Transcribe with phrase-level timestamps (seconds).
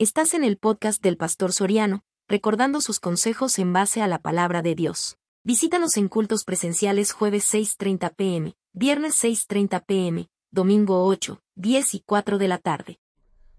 [0.00, 4.62] Estás en el podcast del Pastor Soriano, recordando sus consejos en base a la palabra
[4.62, 5.18] de Dios.
[5.42, 12.38] Visítanos en cultos presenciales jueves 6.30 pm, viernes 6.30 pm, domingo 8, 10 y 4
[12.38, 13.00] de la tarde.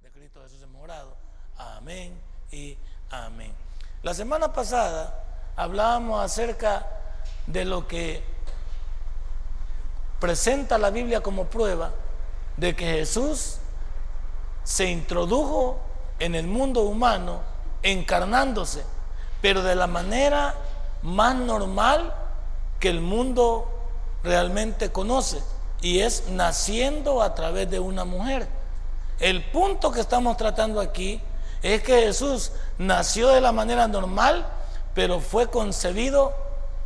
[0.01, 0.69] De Cristo Jesús.
[1.57, 2.17] Amén
[2.53, 2.77] y
[3.09, 3.51] amén.
[4.01, 6.87] La semana pasada hablábamos acerca
[7.47, 8.23] de lo que
[10.21, 11.91] presenta la Biblia como prueba
[12.55, 13.57] de que Jesús
[14.63, 15.88] se introdujo
[16.19, 17.41] en el mundo humano
[17.81, 18.83] encarnándose,
[19.41, 20.55] pero de la manera
[21.01, 22.13] más normal
[22.79, 23.67] que el mundo
[24.23, 25.41] realmente conoce,
[25.81, 28.47] y es naciendo a través de una mujer.
[29.19, 31.21] El punto que estamos tratando aquí
[31.61, 34.45] es que Jesús nació de la manera normal,
[34.93, 36.33] pero fue concebido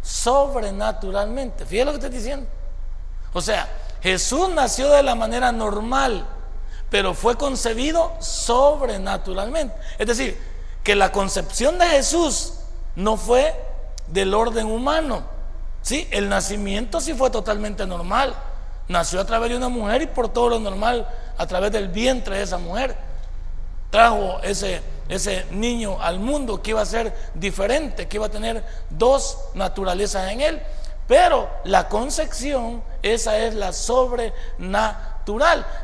[0.01, 1.65] sobrenaturalmente.
[1.65, 2.47] Fíjate lo que estoy diciendo.
[3.33, 3.67] O sea,
[4.01, 6.25] Jesús nació de la manera normal,
[6.93, 9.73] pero fue concebido sobrenaturalmente.
[9.97, 10.39] Es decir,
[10.83, 12.53] que la concepción de Jesús
[12.95, 13.59] no fue
[14.05, 15.23] del orden humano.
[15.81, 18.35] Sí, el nacimiento sí fue totalmente normal.
[18.87, 22.37] Nació a través de una mujer y por todo lo normal, a través del vientre
[22.37, 22.95] de esa mujer.
[23.89, 28.63] Trajo ese, ese niño al mundo que iba a ser diferente, que iba a tener
[28.91, 30.61] dos naturalezas en él.
[31.07, 33.73] Pero la concepción, esa es la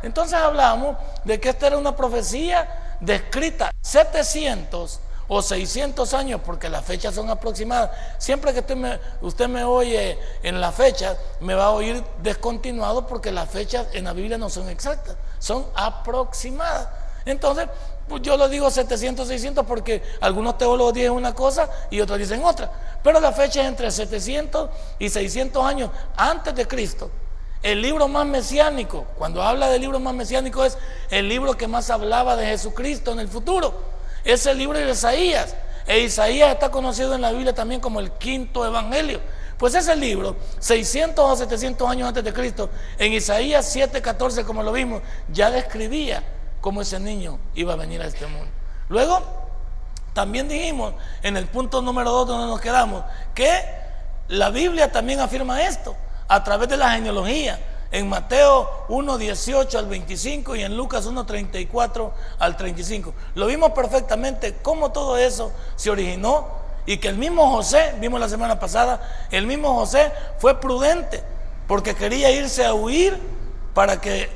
[0.04, 5.00] entonces hablamos de que esta era una profecía descrita 700
[5.32, 7.92] o 600 años, porque las fechas son aproximadas.
[8.17, 8.60] Siempre que
[9.22, 14.06] usted me, oye en la fecha, me va a oír descontinuado porque las fechas en
[14.06, 16.90] la Biblia no son exactas, son aproximadas.
[17.26, 17.67] Entonces,
[18.08, 22.44] pues yo lo digo 700, 600 porque algunos teólogos dicen una cosa y otros dicen
[22.44, 22.72] otra.
[23.04, 27.12] Pero la fecha es entre 700 y 600 años antes de Cristo.
[27.61, 30.77] El libro más mesiánico, cuando habla del libro más mesiánico, es
[31.09, 33.73] el libro que más hablaba de Jesucristo en el futuro.
[34.23, 35.55] Es el libro de Isaías.
[35.85, 39.19] E Isaías está conocido en la Biblia también como el quinto evangelio.
[39.57, 44.71] Pues ese libro, 600 o 700 años antes de Cristo, en Isaías 7:14, como lo
[44.71, 46.23] vimos, ya describía
[46.61, 48.48] cómo ese niño iba a venir a este mundo.
[48.87, 49.21] Luego,
[50.14, 50.93] también dijimos
[51.23, 53.03] en el punto número 2 donde nos quedamos,
[53.36, 53.52] que
[54.30, 55.95] la Biblia también afirma esto
[56.30, 57.60] a través de la genealogía.
[57.92, 63.14] En Mateo 1, 18 al 25 y en Lucas 1, 34 al 35.
[63.34, 66.48] Lo vimos perfectamente cómo todo eso se originó
[66.86, 71.23] y que el mismo José, vimos la semana pasada, el mismo José fue prudente
[71.67, 73.20] porque quería irse a huir
[73.73, 74.30] para que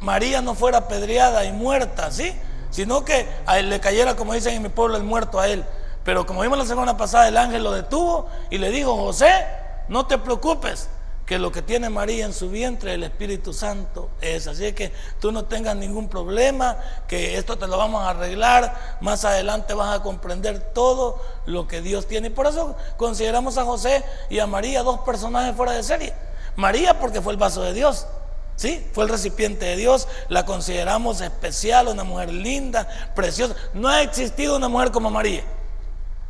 [0.00, 2.34] María no fuera apedreada y muerta, ¿sí?
[2.70, 5.64] Sino que él le cayera, como dicen en mi pueblo, el muerto a él.
[6.04, 9.46] Pero como vimos la semana pasada, el ángel lo detuvo y le dijo, José,
[9.88, 10.88] no te preocupes,
[11.30, 14.48] que lo que tiene María en su vientre, el Espíritu Santo es.
[14.48, 16.76] Así que tú no tengas ningún problema,
[17.06, 21.82] que esto te lo vamos a arreglar, más adelante vas a comprender todo lo que
[21.82, 22.26] Dios tiene.
[22.26, 26.14] Y por eso consideramos a José y a María dos personajes fuera de serie.
[26.56, 28.08] María porque fue el vaso de Dios.
[28.56, 28.84] ¿Sí?
[28.92, 33.54] Fue el recipiente de Dios, la consideramos especial, una mujer linda, preciosa.
[33.72, 35.44] No ha existido una mujer como María,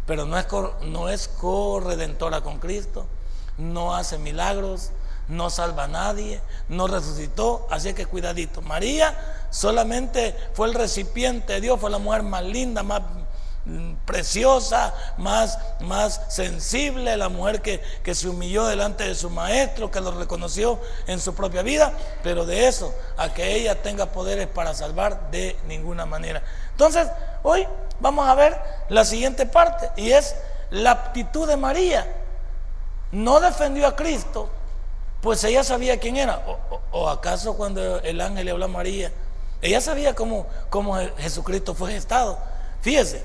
[0.05, 0.47] pero no es,
[0.82, 3.06] no es corredentora con Cristo
[3.60, 4.91] no hace milagros,
[5.28, 8.62] no salva a nadie, no resucitó, así que cuidadito.
[8.62, 9.16] María
[9.50, 13.03] solamente fue el recipiente de Dios, fue la mujer más linda, más
[13.65, 19.91] mm, preciosa, más, más sensible, la mujer que, que se humilló delante de su maestro,
[19.91, 24.49] que lo reconoció en su propia vida, pero de eso, a que ella tenga poderes
[24.49, 26.43] para salvar de ninguna manera.
[26.72, 27.09] Entonces,
[27.44, 27.66] hoy
[28.00, 30.34] vamos a ver la siguiente parte y es
[30.70, 32.19] la aptitud de María
[33.12, 34.48] no defendió a Cristo,
[35.21, 36.43] pues ella sabía quién era.
[36.93, 39.12] ¿O, acaso cuando el ángel le habló a María,
[39.62, 42.38] ella sabía cómo, cómo Jesucristo fue gestado?
[42.81, 43.25] Fíjese,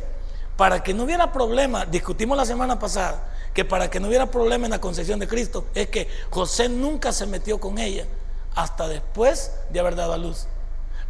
[0.58, 4.66] para que no hubiera problema, discutimos la semana pasada, que para que no hubiera problema
[4.66, 8.06] en la concepción de Cristo, es que José nunca se metió con ella
[8.54, 10.48] hasta después de haber dado a luz.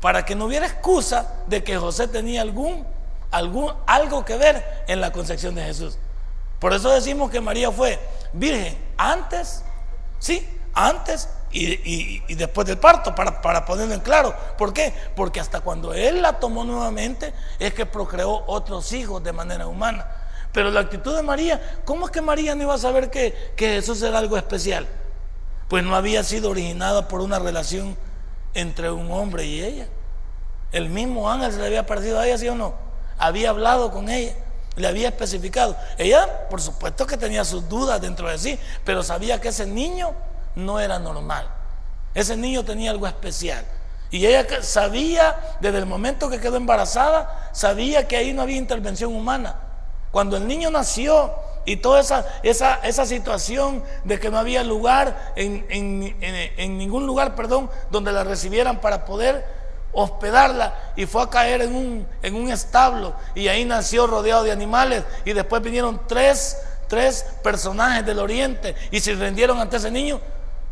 [0.02, 2.86] Para que no hubiera excusa de que José tenía algún,
[3.32, 5.98] algún, algo que ver en la concepción de Jesús.
[6.66, 8.00] Por eso decimos que María fue
[8.34, 9.64] virgen antes,
[10.18, 14.34] sí, antes y, después del parto, para, para, ponerlo en claro.
[14.58, 14.92] ¿Por qué?
[15.16, 20.08] Porque hasta cuando él la tomó nuevamente es que procreó otros hijos de manera humana.
[20.54, 23.68] Pero la actitud de María, ¿cómo es que María no iba a saber que, que
[23.74, 24.88] Jesús era algo especial?
[25.68, 27.96] Pues no había sido originada por una relación
[28.56, 29.88] entre un hombre y ella.
[30.72, 32.74] El mismo ángel se le había parecido a ella, ¿sí o no?
[33.20, 34.34] Había hablado con ella
[34.76, 35.76] le había especificado.
[35.98, 40.14] Ella, por supuesto que tenía sus dudas dentro de sí, pero sabía que ese niño
[40.56, 41.48] no era normal.
[42.14, 43.66] Ese niño tenía algo especial.
[44.12, 49.14] Y ella sabía, desde el momento que quedó embarazada, sabía que ahí no había intervención
[49.14, 49.56] humana.
[50.12, 51.34] Cuando el niño nació
[51.66, 57.36] y toda esa, esa, esa situación de que no había lugar, en, en, ningún lugar,
[57.36, 59.65] perdón, donde la recibieran para poder
[59.96, 64.52] hospedarla y fue a caer en un, en un establo y ahí nació rodeado de
[64.52, 66.58] animales y después vinieron tres,
[66.88, 70.20] tres personajes del oriente y se rendieron ante ese niño,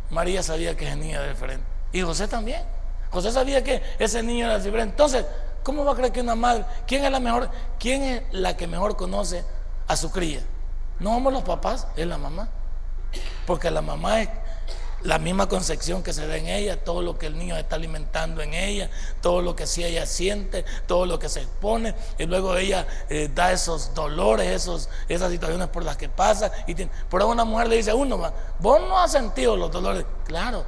[0.09, 2.61] María sabía que ese niño era diferente y José también.
[3.11, 4.91] José sabía que ese niño era diferente.
[4.91, 5.25] Entonces,
[5.61, 7.49] ¿cómo va a creer que una madre, quién es la mejor,
[7.79, 9.45] quién es la que mejor conoce
[9.87, 10.41] a su cría?
[10.99, 12.49] No somos los papás, es la mamá.
[13.45, 14.29] Porque la mamá es
[15.03, 18.41] la misma concepción que se da en ella, todo lo que el niño está alimentando
[18.41, 18.89] en ella,
[19.21, 23.29] todo lo que sí ella siente, todo lo que se expone, y luego ella eh,
[23.33, 26.51] da esos dolores, esos, esas situaciones por las que pasa.
[26.67, 26.75] Y
[27.09, 30.05] por eso una mujer le dice a uno, vos no has sentido los dolores.
[30.25, 30.63] Claro,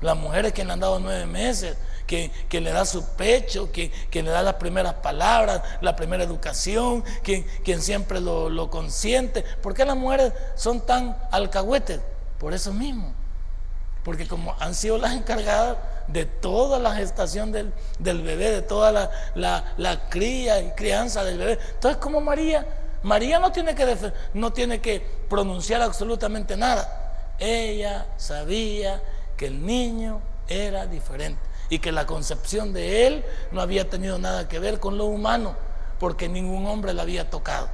[0.00, 1.76] las mujeres que le han dado nueve meses,
[2.06, 7.44] que, le da su pecho, que, le da las primeras palabras, la primera educación, quien,
[7.64, 9.42] quien siempre lo, lo, consiente.
[9.42, 12.00] ¿Por qué las mujeres son tan alcahuetes?
[12.38, 13.25] Por eso mismo.
[14.06, 18.92] Porque como han sido las encargadas de toda la gestación del, bebé, de toda
[19.34, 21.58] la, la, cría y crianza del bebé.
[21.74, 22.64] Entonces, como María,
[23.02, 27.34] María no tiene que, no tiene que pronunciar absolutamente nada.
[27.40, 29.02] Ella sabía
[29.36, 34.46] que el niño era diferente y que la concepción de él no había tenido nada
[34.46, 35.56] que ver con lo humano,
[35.98, 37.68] porque ningún hombre la había tocado.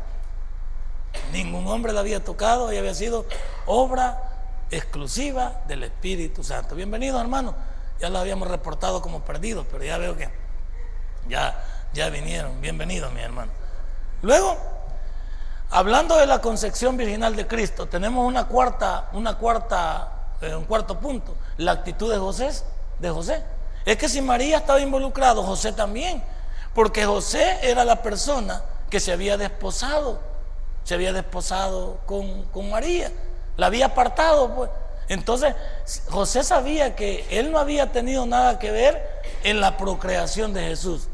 [1.31, 3.27] Ningún hombre la había tocado y había sido
[3.67, 4.32] obra
[4.73, 6.75] exclusiva del Espíritu Santo.
[6.75, 7.55] Bienvenidos, hermanos.
[8.01, 10.29] Ya lo habíamos reportado como perdidos, pero ya veo que
[11.29, 12.61] ya, ya vinieron.
[12.61, 13.53] Bienvenidos, mi hermano.
[14.23, 14.57] Luego,
[15.71, 20.99] hablando de la concepción virginal de Cristo, tenemos una cuarta, una cuarta eh, un cuarto
[20.99, 22.51] punto, la actitud de José,
[22.99, 23.45] de José.
[23.85, 26.23] Es que si María estaba involucrado, José también,
[26.75, 30.19] porque José era la persona que se había desposado,
[30.83, 33.13] se había desposado con, con María,
[33.57, 34.71] la había apartado, pues.
[35.09, 35.55] Entonces,
[36.09, 41.09] José sabía que él no había tenido nada que ver en la procreación de Jesús.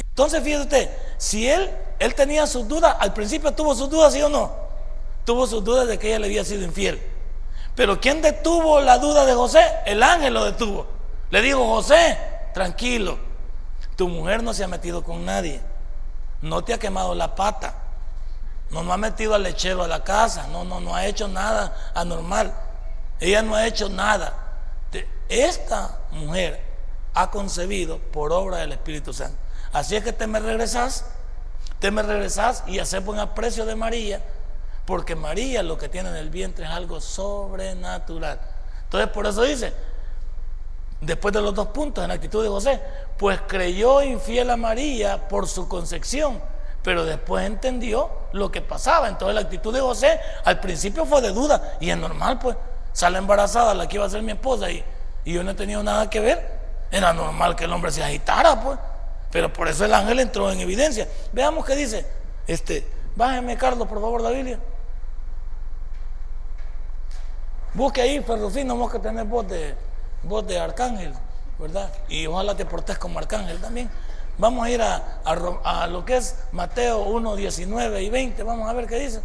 [0.00, 4.22] Entonces, fíjate usted, si él, él tenía sus dudas, al principio tuvo sus dudas, ¿sí
[4.22, 4.52] o no?
[5.24, 7.00] Tuvo sus dudas de que ella le había sido infiel.
[7.74, 9.64] Pero ¿quién detuvo la duda de José?
[9.86, 10.86] El ángel lo detuvo.
[11.30, 12.18] Le dijo, José,
[12.52, 13.18] tranquilo,
[13.96, 15.60] tu mujer no se ha metido con nadie,
[16.42, 17.74] no te ha quemado la pata,
[18.74, 21.92] no, no ha metido al lechero a la casa, no, no, no ha hecho nada
[21.94, 22.52] anormal,
[23.20, 24.40] ella no ha hecho nada.
[25.28, 26.60] Esta mujer
[27.14, 29.38] ha concebido por obra del Espíritu Santo.
[29.72, 31.06] Así es que te me regresas,
[31.78, 34.20] te me regresas y haces buen aprecio de María
[34.86, 38.40] porque María lo que tiene en el vientre es algo sobrenatural.
[38.82, 39.72] Entonces por eso dice,
[41.00, 42.80] después de los dos puntos en la actitud de José,
[43.16, 46.42] pues creyó infiel a María por su concepción,
[46.84, 49.08] pero después entendió lo que pasaba.
[49.08, 52.56] Entonces la actitud de José al principio fue de duda, y es normal pues,
[52.92, 54.84] sale embarazada la que iba a ser mi esposa y,
[55.24, 56.60] yo no he tenido nada que ver.
[56.90, 58.78] Era normal que el hombre se agitara pues,
[59.32, 61.08] pero por eso el ángel entró en evidencia.
[61.32, 62.06] Veamos qué dice,
[62.46, 62.86] este,
[63.16, 64.60] bájeme Carlos por favor la Biblia.
[67.72, 69.74] Busque ahí, Ferrufín, no que tener voz de,
[70.22, 71.14] voz de arcángel,
[71.58, 71.90] ¿verdad?
[72.08, 73.90] Y ojalá te portes como arcángel también.
[74.38, 78.42] Vamos a ir a, lo que es Mateo 1, 19 y 20.
[78.42, 79.22] Vamos a ver qué dice.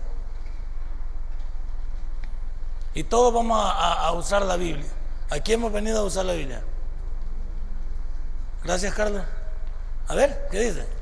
[2.94, 4.90] Y todos vamos a, a usar la Biblia.
[5.30, 6.62] Aquí hemos venido a usar la Biblia.
[8.64, 9.24] Gracias, Carlos.
[10.08, 10.99] A ver, ¿qué dice?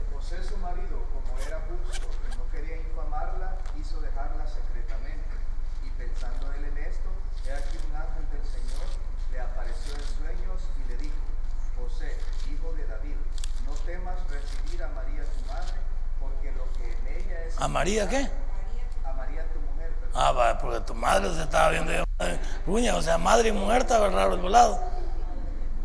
[17.59, 18.29] ¿A María qué?
[19.03, 19.91] A María tu mujer.
[20.13, 21.91] Ah, va, porque tu madre se estaba viendo.
[22.65, 24.79] Puña, o sea, madre y mujer estaba raro el volado.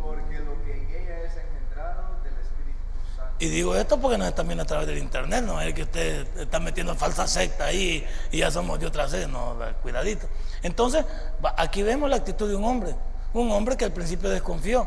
[0.01, 2.79] Porque lo que en ella es engendrado del Espíritu
[3.17, 3.35] Santo.
[3.39, 6.27] Y digo esto porque nos están viendo a través del internet, no es que usted
[6.39, 10.27] está metiendo falsa secta ahí y ya somos de otra sede, no, cuidadito.
[10.63, 11.07] Entonces,
[11.57, 12.95] aquí vemos la actitud de un hombre,
[13.33, 14.87] un hombre que al principio desconfió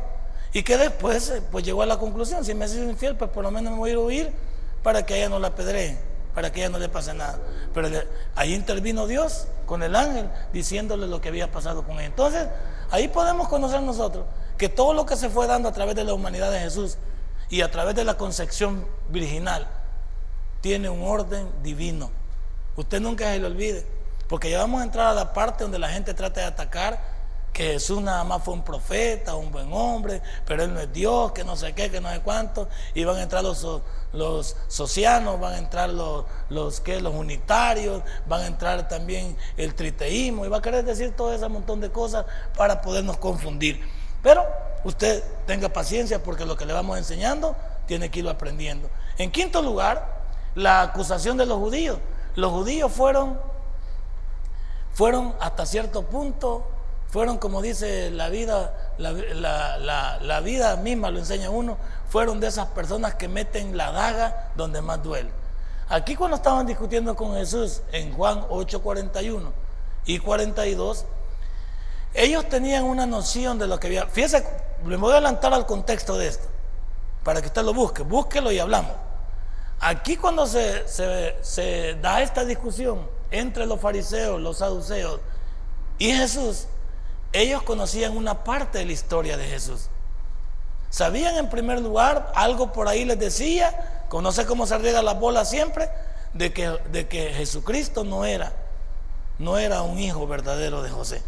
[0.54, 3.44] y que después pues llegó a la conclusión, si me ha sido infiel, pues por
[3.44, 4.34] lo menos me voy a huir
[4.84, 7.40] para que ella no la pedree para que ella no le pase nada.
[7.74, 7.90] Pero
[8.36, 12.06] ahí intervino Dios con el ángel diciéndole lo que había pasado con él.
[12.06, 12.48] Entonces,
[12.92, 14.26] ahí podemos conocer nosotros
[14.58, 16.98] que todo lo que se fue dando a través de la humanidad de Jesús
[17.50, 19.68] y a través de la concepción virginal
[20.62, 22.12] tiene un orden divino.
[22.76, 23.86] Usted nunca se lo olvide,
[24.28, 27.15] porque ya vamos a entrar a la parte donde la gente trata de atacar
[27.56, 31.32] que Jesús nada más fue un profeta, un buen hombre, pero él no es Dios,
[31.32, 33.66] que no sé qué, que no sé cuánto, y van a entrar los,
[34.12, 40.46] los socianos, van a entrar los, los, los unitarios, van a entrar también el triteísmo,
[40.46, 42.26] y va a querer decir todo ese montón de cosas
[42.58, 43.82] para podernos confundir.
[44.22, 44.44] Pero
[44.84, 47.56] usted tenga paciencia porque lo que le vamos enseñando
[47.88, 48.90] tiene que irlo aprendiendo.
[49.18, 52.00] En quinto lugar, la acusación de los judíos.
[52.36, 53.40] Los judíos fueron,
[54.94, 56.75] fueron hasta cierto punto,
[57.16, 61.78] fueron como dice la vida, la, vida misma lo enseña uno,
[62.10, 65.30] fueron de esas personas que meten la daga donde más duele.
[65.88, 69.54] Aquí cuando estaban discutiendo con Jesús en Juan 8, 41
[70.08, 71.06] y 42,
[72.16, 74.08] ellos tenían una noción de lo que había.
[74.08, 74.46] Fíjese,
[74.84, 76.50] me voy a adelantar al contexto de esto,
[77.24, 78.92] para que usted lo busque, búsquelo y hablamos.
[79.80, 85.22] Aquí cuando se, se, da esta discusión entre los fariseos, los saduceos
[85.98, 86.68] y Jesús,
[87.42, 89.90] ellos conocían una parte de la historia de Jesús.
[90.90, 95.44] Sabían en primer lugar, algo por ahí les decía, conoce cómo se riega la bola
[95.44, 95.90] siempre,
[96.34, 98.54] de que, de que Jesucristo no era,
[99.40, 101.22] no era un hijo verdadero de José.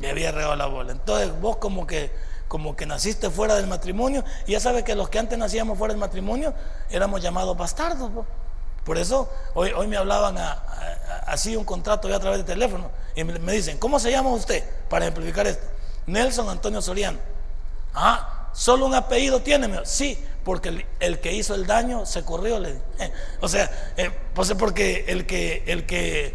[0.00, 0.92] Le había regado la bola.
[0.92, 2.10] Entonces vos como que
[2.52, 5.94] como que naciste fuera del matrimonio, y ya sabes que los que antes nacíamos fuera
[5.94, 6.52] del matrimonio
[6.90, 8.10] éramos llamados bastardos.
[8.84, 10.36] Por eso hoy, hoy me hablaban
[11.26, 14.64] así un contrato ya a través de teléfono y me, dicen, ¿cómo se llama usted?
[14.88, 15.64] Para ejemplificar esto.
[16.06, 17.18] Nelson Antonio Soriano.
[17.94, 19.68] Ah, solo un apellido tiene.
[19.84, 22.60] Sí, porque el, que hizo el daño se corrió.
[23.40, 26.34] O sea, eh, pues porque el que, el que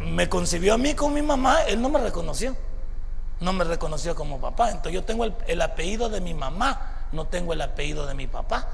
[0.00, 2.56] me concibió a mí con mi mamá, él no me reconoció
[3.40, 4.68] no me reconoció como papá.
[4.68, 8.68] Entonces yo tengo el, apellido de mi mamá, no tengo el apellido de mi papá.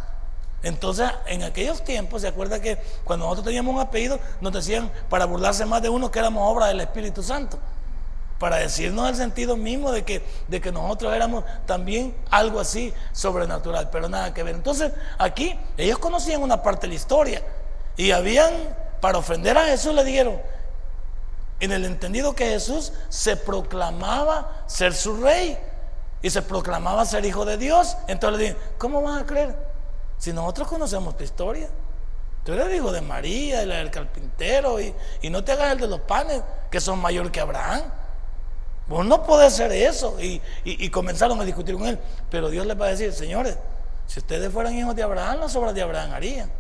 [0.65, 5.27] Entonces, en aquellos tiempos, se acuerda que cuando nosotros teníamos un apellido, nos decían, para
[5.27, 7.59] burlarse más de uno, que éramos obra del Espíritu Santo.
[8.39, 13.91] Para decirnos el sentido mismo de que, de que nosotros éramos también algo así sobrenatural,
[13.91, 14.55] pero nada que ver.
[14.55, 17.43] Entonces, aquí ellos conocían una parte de la historia
[17.99, 18.51] y habían,
[19.03, 20.41] para ofender a Jesús, le dijeron,
[21.61, 25.59] en el entendido que Jesús se proclamaba ser su rey
[26.23, 27.99] y se proclamaba ser hijo de Dios.
[28.09, 29.74] Entonces le dije, ¿cómo van a creer?
[30.25, 31.69] Si nosotros conocemos tu historia.
[32.47, 34.95] Tú eres hijo de María y la del carpintero y,
[35.29, 37.83] no te hagas el de los panes que son mayor que Abraham.
[38.87, 40.19] Vos no podés ser eso.
[40.19, 41.99] Y, y, comenzaron a discutir con él.
[42.31, 43.59] Pero Dios les va a decir, señores,
[44.07, 46.51] si ustedes fueran hijos de Abraham, las obras de Abraham harían.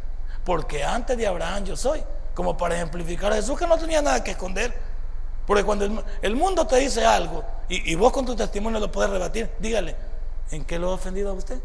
[0.44, 2.04] Porque antes de Abraham yo soy
[2.34, 4.78] como para ejemplificar a Jesús que no tenía nada que esconder.
[5.46, 9.50] Porque cuando el, mundo te dice algo y, vos con tu testimonio lo puedes rebatir,
[9.58, 9.96] dígale,
[10.50, 11.58] ¿en qué lo ha ofendido a usted?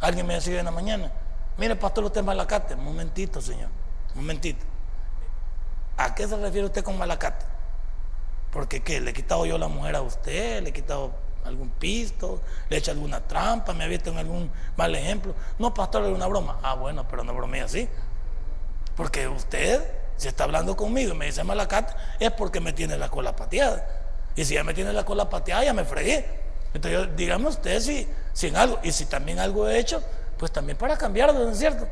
[0.00, 1.10] Alguien me decía en la mañana,
[1.60, 2.74] mire pastor, usted es malacate.
[2.74, 3.68] Un momentito, señor,
[4.14, 4.64] un momentito.
[5.98, 7.44] ¿A qué se refiere usted con malacate?
[8.50, 9.00] Porque ¿qué?
[9.00, 10.62] ¿Le he quitado yo la mujer a usted?
[10.62, 11.12] ¿Le he quitado
[11.44, 12.40] algún pisto?
[12.70, 13.74] ¿Le he hecho alguna trampa?
[13.74, 15.34] ¿Me ha visto en algún mal ejemplo?
[15.58, 16.58] No, pastor, es una broma.
[16.62, 17.86] Ah, bueno, pero no bromea así.
[18.96, 19.84] Porque usted,
[20.16, 23.86] si está hablando conmigo y me dice malacata, es porque me tiene la cola pateada.
[24.34, 26.24] Y si ya me tiene la cola pateada, ya me fregué.
[26.72, 30.02] Entonces, dígame usted si, si en algo, y si también algo he hecho,
[30.40, 31.86] pues también para cambiarlo, ¿no es cierto?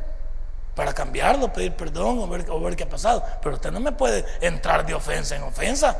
[0.74, 3.22] Para cambiarlo, pedir perdón o ver, o ver qué ha pasado.
[3.42, 5.94] Pero usted no me puede entrar de ofensa en ofensa.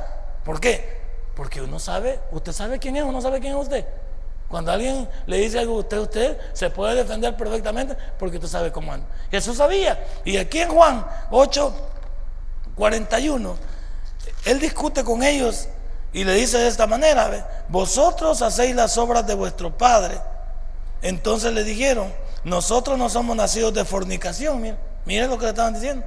[0.47, 0.99] ¿Por qué?
[1.37, 3.85] Porque uno sabe, usted sabe quién es, uno sabe quién es usted.
[4.49, 8.73] Cuando alguien le dice algo a usted, usted se puede defender perfectamente porque usted sabe
[8.73, 9.07] cómo anda.
[9.31, 10.03] Jesús sabía.
[10.25, 11.75] Y aquí en Juan 8,
[12.77, 13.57] 41,
[14.47, 15.69] él discute con ellos
[16.15, 20.19] y le dice de esta manera, vosotros hacéis las obras de vuestro Padre.
[21.03, 22.11] Entonces le dijeron,
[22.45, 24.61] nosotros no somos nacidos de fornicación.
[24.61, 26.05] Miren, miren lo que le estaban diciendo.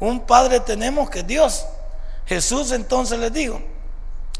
[0.00, 1.64] Un Padre tenemos que Dios.
[2.26, 3.60] Jesús entonces les dijo,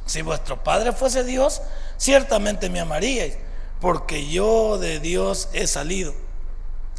[0.06, 1.62] si vuestro Padre fuese Dios,
[1.96, 3.36] ciertamente me amaríais,
[3.80, 6.14] porque yo de Dios he salido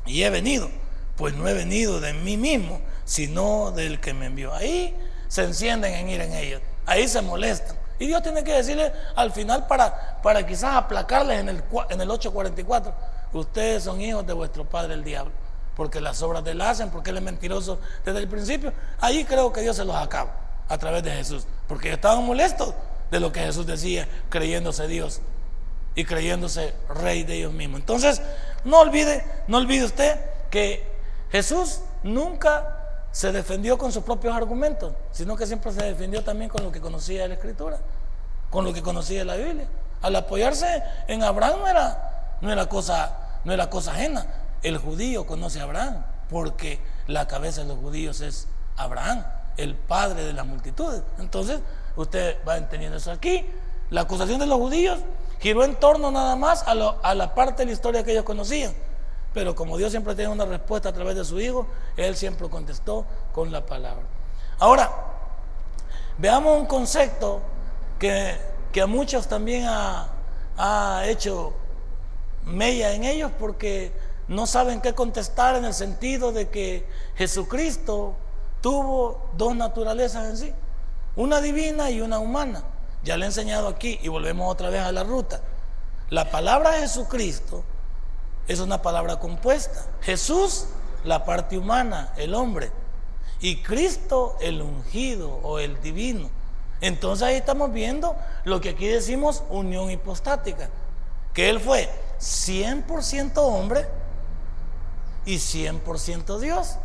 [0.05, 0.69] y he venido,
[1.15, 4.53] pues no he venido de mí mismo, sino del que me envió.
[4.53, 4.95] Ahí
[5.27, 7.77] se encienden en ir en ellos, ahí se molestan.
[7.99, 12.09] Y Dios tiene que decirle al final para, para quizás aplacarles en el, en el
[12.09, 12.93] 844,
[13.39, 15.33] ustedes son hijos de vuestro padre el diablo,
[15.75, 18.73] porque las obras de él hacen, porque él es mentiroso desde el principio.
[18.99, 20.31] Ahí creo que Dios se los acaba
[20.69, 22.73] a través de Jesús, porque estaban molestos
[23.11, 25.21] de lo que Jesús decía, creyéndose Dios
[25.95, 27.79] y creyéndose rey de ellos mismos.
[27.79, 28.21] Entonces,
[28.63, 30.91] no olvide, no olvide usted que
[31.31, 32.79] Jesús nunca
[33.11, 36.81] se defendió con sus propios argumentos, sino que siempre se defendió también con lo que
[36.81, 37.77] conocía la Escritura,
[38.49, 39.67] con lo que conocía la Biblia.
[40.01, 44.27] Al apoyarse en Abraham era, no era, cosa, no era cosa ajena.
[44.61, 48.47] El judío conoce a Abraham, porque la cabeza de los judíos es
[48.77, 49.25] Abraham,
[49.57, 51.01] el padre de las multitudes.
[51.19, 51.59] Entonces,
[51.95, 53.45] Usted va entendiendo eso aquí.
[53.89, 54.99] La acusación de los judíos
[55.39, 58.73] giró en torno nada más a, la parte de la historia que ellos conocían.
[59.33, 63.05] Pero como Dios siempre tiene una respuesta a través de su Hijo, Él siempre contestó
[63.31, 64.03] con la palabra.
[64.59, 64.91] Ahora,
[66.17, 67.41] veamos un concepto
[67.99, 68.37] que,
[68.81, 70.07] a muchos también ha,
[70.57, 71.53] ha hecho
[72.45, 73.91] mella en ellos porque
[74.27, 78.15] no saben qué contestar en el sentido de que Jesucristo
[78.61, 80.53] tuvo dos naturalezas en sí,
[81.15, 82.63] una divina y una humana.
[83.03, 85.41] Ya le he enseñado aquí y volvemos otra vez a la ruta.
[86.09, 87.63] La palabra Jesucristo
[88.47, 89.85] es una palabra compuesta.
[90.01, 90.67] Jesús,
[91.03, 92.71] la parte humana, el hombre.
[93.41, 96.29] Y Cristo, el ungido o el divino.
[96.79, 100.69] Entonces ahí estamos viendo lo que aquí decimos unión hipostática.
[101.33, 101.89] Que Él fue
[102.23, 103.85] 100% hombre
[105.25, 106.77] y 100% Dios.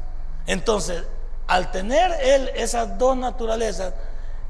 [0.47, 1.05] Entonces,
[1.47, 3.95] al tener Él esas dos naturalezas,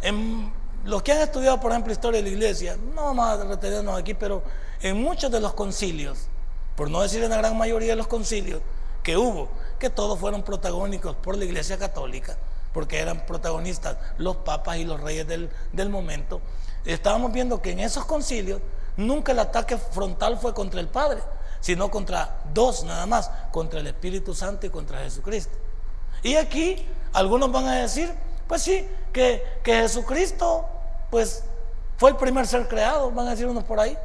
[0.00, 0.50] en
[0.84, 4.14] los que han estudiado, por ejemplo, historia de la iglesia, no vamos a retenernos aquí,
[4.14, 4.42] pero
[4.80, 6.28] en muchos de los concilios,
[6.74, 8.62] por no decir en la gran mayoría de los concilios
[9.02, 12.36] que hubo, que todos fueron protagónicos por la iglesia católica,
[12.72, 16.40] porque eran protagonistas los papas y los reyes del, del momento,
[16.84, 18.62] estábamos viendo que en esos concilios
[18.98, 21.22] nunca el ataque frontal fue contra el Padre,
[21.60, 25.56] sino contra dos nada más, contra el Espíritu Santo y contra Jesucristo.
[26.22, 28.12] Y aquí algunos van a decir,
[28.46, 30.66] pues sí, que, Jesucristo,
[31.10, 31.44] pues
[31.96, 33.96] fue el primer ser creado, van a decir unos por ahí,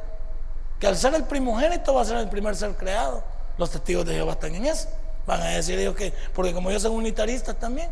[0.78, 3.22] que al ser el primogénito va a ser el primer ser creado.
[3.58, 4.88] Los testigos de Jehová están en eso.
[5.26, 7.90] Van a decir ellos que, porque como ellos son unitaristas también,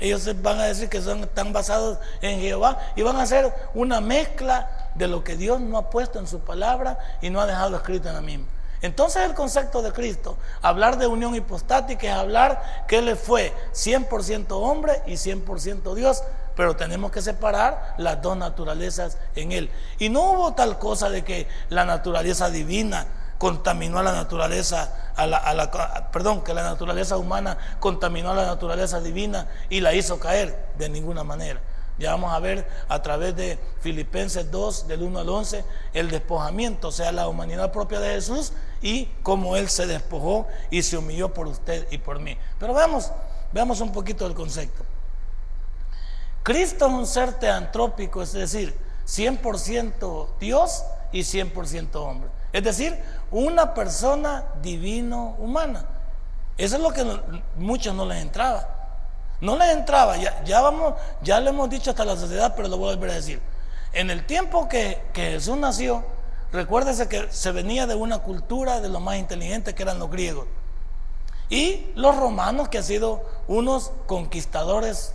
[0.00, 4.00] ellos van a decir que son, están basados en Jehová y van a hacer una
[4.00, 7.76] mezcla de lo que Dios no ha puesto en su palabra y no ha dejado
[7.76, 8.46] escrito en la misma.
[8.84, 14.46] Entonces el concepto de Cristo, hablar de unión hipostática es hablar que Él fue 100%
[14.50, 16.22] hombre y 100% Dios,
[16.54, 19.70] pero tenemos que separar las dos naturalezas en Él.
[19.98, 23.06] Y no hubo tal cosa de que la naturaleza divina
[23.38, 29.00] contaminó a la naturaleza, a la, perdón, que la naturaleza humana contaminó a la naturaleza
[29.00, 31.60] divina y la hizo caer de ninguna manera.
[31.98, 36.88] Ya vamos a ver a través de Filipenses 2, del 1 al 11, el despojamiento,
[36.88, 38.52] o sea, la humanidad propia de Jesús
[38.82, 42.36] y cómo Él se despojó y se humilló por usted y por mí.
[42.58, 43.12] Pero veamos,
[43.52, 44.84] veamos un poquito del concepto.
[46.42, 48.76] Cristo es un ser teantrópico, es decir,
[49.06, 52.28] 100% Dios y 100% hombre.
[52.52, 52.98] Es decir,
[53.30, 55.86] una persona divino-humana.
[56.58, 57.04] Eso es lo que
[57.56, 58.83] muchos no les entraba.
[59.44, 60.72] No les entraba, ya, ya,
[61.20, 63.42] ya lo hemos dicho hasta la sociedad, pero lo voy a volver a decir.
[63.92, 66.02] En el tiempo que, Jesús nació,
[66.50, 70.46] recuérdese que se venía de una cultura de los más inteligentes que eran los griegos.
[71.50, 75.12] Y los romanos, que han sido unos conquistadores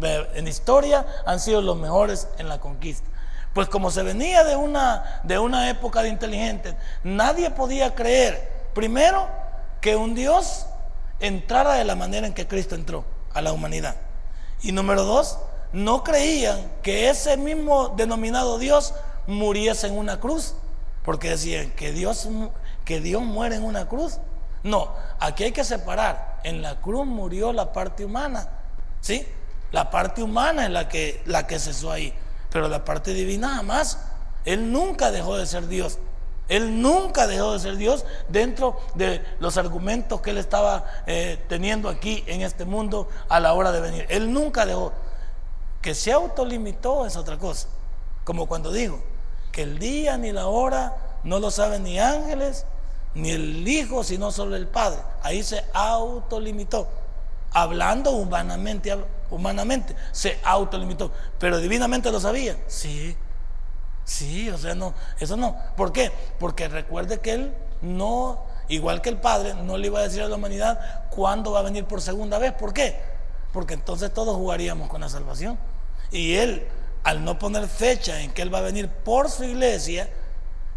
[0.00, 3.06] en historia, han sido los mejores en la conquista.
[3.52, 9.28] Pues como se venía de una, de una época de inteligentes, nadie podía creer, primero,
[9.82, 10.64] que un Dios
[11.18, 13.96] entrara de la manera en que Cristo entró a la humanidad.
[14.62, 15.38] Y número dos,
[15.72, 18.94] no creían que ese mismo denominado Dios
[19.26, 20.54] muriese en una cruz,
[21.04, 22.28] porque decían que Dios,
[22.84, 24.18] que Dios muere en una cruz.
[24.62, 26.40] No, aquí hay que separar.
[26.44, 28.48] En la cruz murió la parte humana,
[29.00, 29.26] ¿sí?
[29.72, 32.12] La parte humana es la que, la que cesó ahí,
[32.50, 33.98] pero la parte divina jamás.
[34.44, 35.98] Él nunca dejó de ser Dios.
[36.50, 41.88] Él nunca dejó de ser Dios dentro de los argumentos que él estaba eh, teniendo
[41.88, 44.06] aquí en este mundo a la hora de venir.
[44.10, 44.92] Él nunca dejó.
[45.80, 47.68] Que se autolimitó es otra cosa.
[48.24, 49.00] Como cuando digo
[49.52, 52.66] que el día ni la hora no lo saben ni ángeles
[53.14, 54.98] ni el Hijo, sino solo el Padre.
[55.22, 56.88] Ahí se autolimitó.
[57.52, 58.96] Hablando humanamente,
[59.30, 61.12] humanamente, se autolimitó.
[61.38, 62.56] Pero divinamente lo sabía.
[62.66, 63.16] Sí.
[64.10, 65.56] Sí, o sea, no, eso no.
[65.76, 66.10] ¿Por qué?
[66.40, 70.26] Porque recuerde que Él no, igual que el Padre, no le iba a decir a
[70.26, 72.52] la humanidad cuándo va a venir por segunda vez.
[72.52, 73.00] ¿Por qué?
[73.52, 75.60] Porque entonces todos jugaríamos con la salvación.
[76.10, 76.66] Y Él,
[77.04, 80.10] al no poner fecha en que Él va a venir por su iglesia,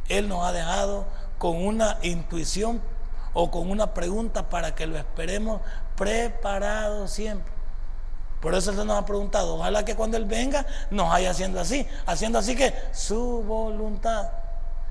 [0.09, 1.07] Él nos ha dejado
[1.39, 2.83] con una intuición
[3.33, 5.59] o con una pregunta para que lo esperemos
[5.95, 7.51] preparado siempre.
[8.43, 11.87] Por eso Él nos ha preguntado, ojalá que cuando Él venga nos haya haciendo así,
[12.05, 14.31] haciendo así que su voluntad.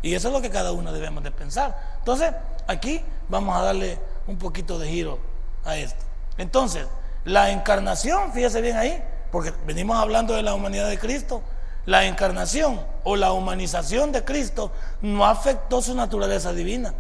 [0.01, 1.77] Y eso es lo que cada uno debemos de pensar.
[1.99, 2.33] Entonces,
[2.67, 5.19] aquí vamos a darle un poquito de giro
[5.67, 6.03] a esto.
[6.39, 6.87] Entonces,
[7.27, 11.43] la encarnación, fíjese bien ahí, porque venimos hablando de la humanidad de Cristo,
[11.85, 16.95] la encarnación o la humanización de Cristo no afectó su naturaleza divina,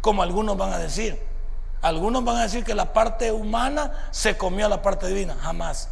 [0.00, 1.31] como algunos van a decir.
[1.82, 5.36] Algunos van a decir que la parte humana se comió a la parte divina.
[5.42, 5.88] Jamás.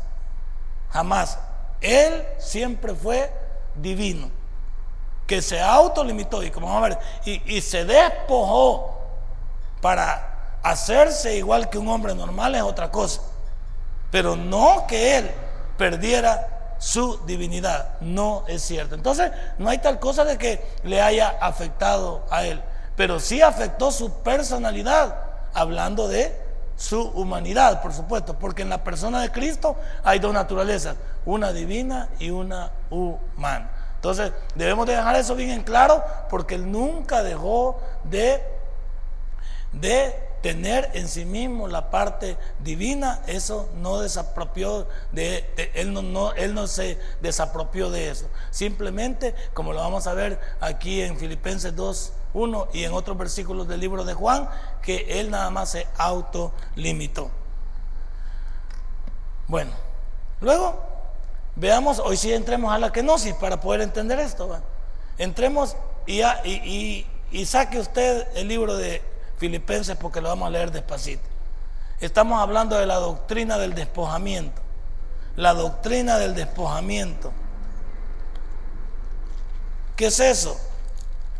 [0.91, 1.39] Jamás.
[1.81, 3.33] Él siempre fue
[3.75, 4.31] divino.
[5.27, 8.99] que se autolimitó y como vamos a ver, y, se despojó
[9.81, 13.21] para hacerse igual que un hombre normal es otra cosa.
[14.11, 15.31] Pero no que él
[15.79, 18.01] perdiera su divinidad.
[18.01, 18.97] No es cierto.
[18.97, 22.61] Entonces, no hay tal cosa de que le haya afectado a él.
[22.97, 25.15] Pero sí afectó su personalidad,
[25.55, 26.35] hablando de
[26.77, 28.39] su humanidad, por supuesto.
[28.39, 33.71] Porque en la persona de Cristo hay dos naturalezas, una divina y una humana.
[33.97, 38.43] Entonces, debemos de dejar eso bien en claro, porque él nunca dejó de,
[39.73, 46.55] de tener en sí mismo la parte divina, eso no desapropió de, él, no, él
[46.55, 48.27] no se desapropió de eso.
[48.51, 53.69] Simplemente, como lo vamos a ver aquí en Filipenses 2, 1 y en otros versículos
[53.69, 54.49] del libro de Juan,
[54.83, 57.31] que él nada más se autolimitó.
[59.49, 59.73] Bueno,
[60.41, 60.81] luego
[61.57, 64.61] veamos, hoy sí entremos a la kenosis para poder entender esto.
[65.19, 69.03] Entremos y, y, y saque usted el libro de
[69.39, 71.23] Filipenses porque lo vamos a leer despacito.
[72.01, 74.63] Estamos hablando de la doctrina del despojamiento.
[75.37, 77.33] La doctrina del despojamiento.
[79.97, 80.59] ¿Qué es eso?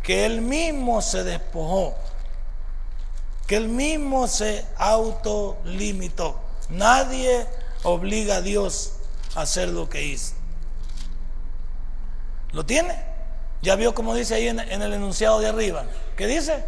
[0.03, 1.95] Que él mismo se despojó.
[3.47, 6.41] Que él mismo se autolimitó.
[6.69, 7.47] Nadie
[7.83, 8.93] obliga a Dios
[9.35, 10.35] a hacer lo que hizo.
[12.53, 12.95] ¿Lo tiene?
[13.63, 15.85] Ya vio como dice ahí en, el enunciado de arriba.
[16.17, 16.65] ¿Qué dice?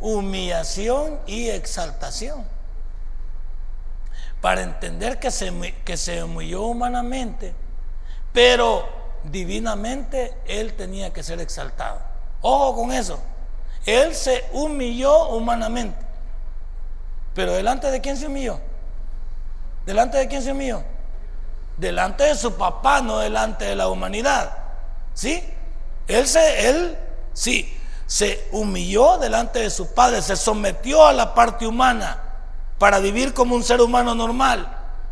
[0.00, 2.46] humillación y exaltación.
[4.40, 7.54] Para entender que se, que se humilló humanamente,
[8.32, 8.86] pero
[9.24, 12.00] divinamente Él tenía que ser exaltado.
[12.48, 13.18] Ojo con eso.
[13.84, 15.98] Él se humilló humanamente.
[17.34, 18.60] Pero delante de quién se humilló?
[19.84, 20.84] ¿Delante de quién se humilló?
[21.76, 24.56] Delante de su papá, no delante de la humanidad.
[25.12, 25.42] ¿Sí?
[26.06, 26.96] Él se, él,
[27.32, 32.22] sí, se humilló delante de su padre, se sometió a la parte humana
[32.78, 34.68] para vivir como un ser humano normal,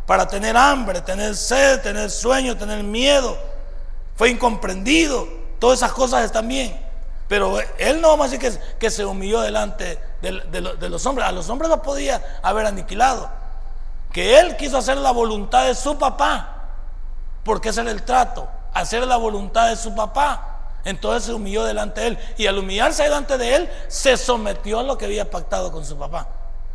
[0.07, 3.37] para tener hambre, tener sed, tener sueño, tener miedo.
[4.15, 5.27] Fue incomprendido,
[5.59, 6.84] todas esas cosas están bien.
[7.29, 11.33] Pero él no vamos a decir que, que se humilló delante de, los hombres, a
[11.33, 13.29] los hombres los podía haber aniquilado.
[14.13, 16.69] Que él quiso hacer la voluntad de su papá,
[17.43, 20.51] porque ese era el trato, hacer la voluntad de su papá.
[20.85, 22.19] Entonces se humilló delante de él.
[22.37, 25.97] Y al humillarse delante de él, se sometió a lo que había pactado con su
[25.97, 26.29] papá.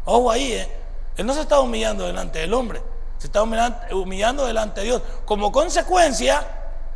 [0.06, 0.76] Ojo ahí, ¿eh?
[1.16, 2.82] Él no se está humillando delante del hombre.
[3.20, 5.02] Se está humillando delante de Dios.
[5.26, 6.48] Como consecuencia,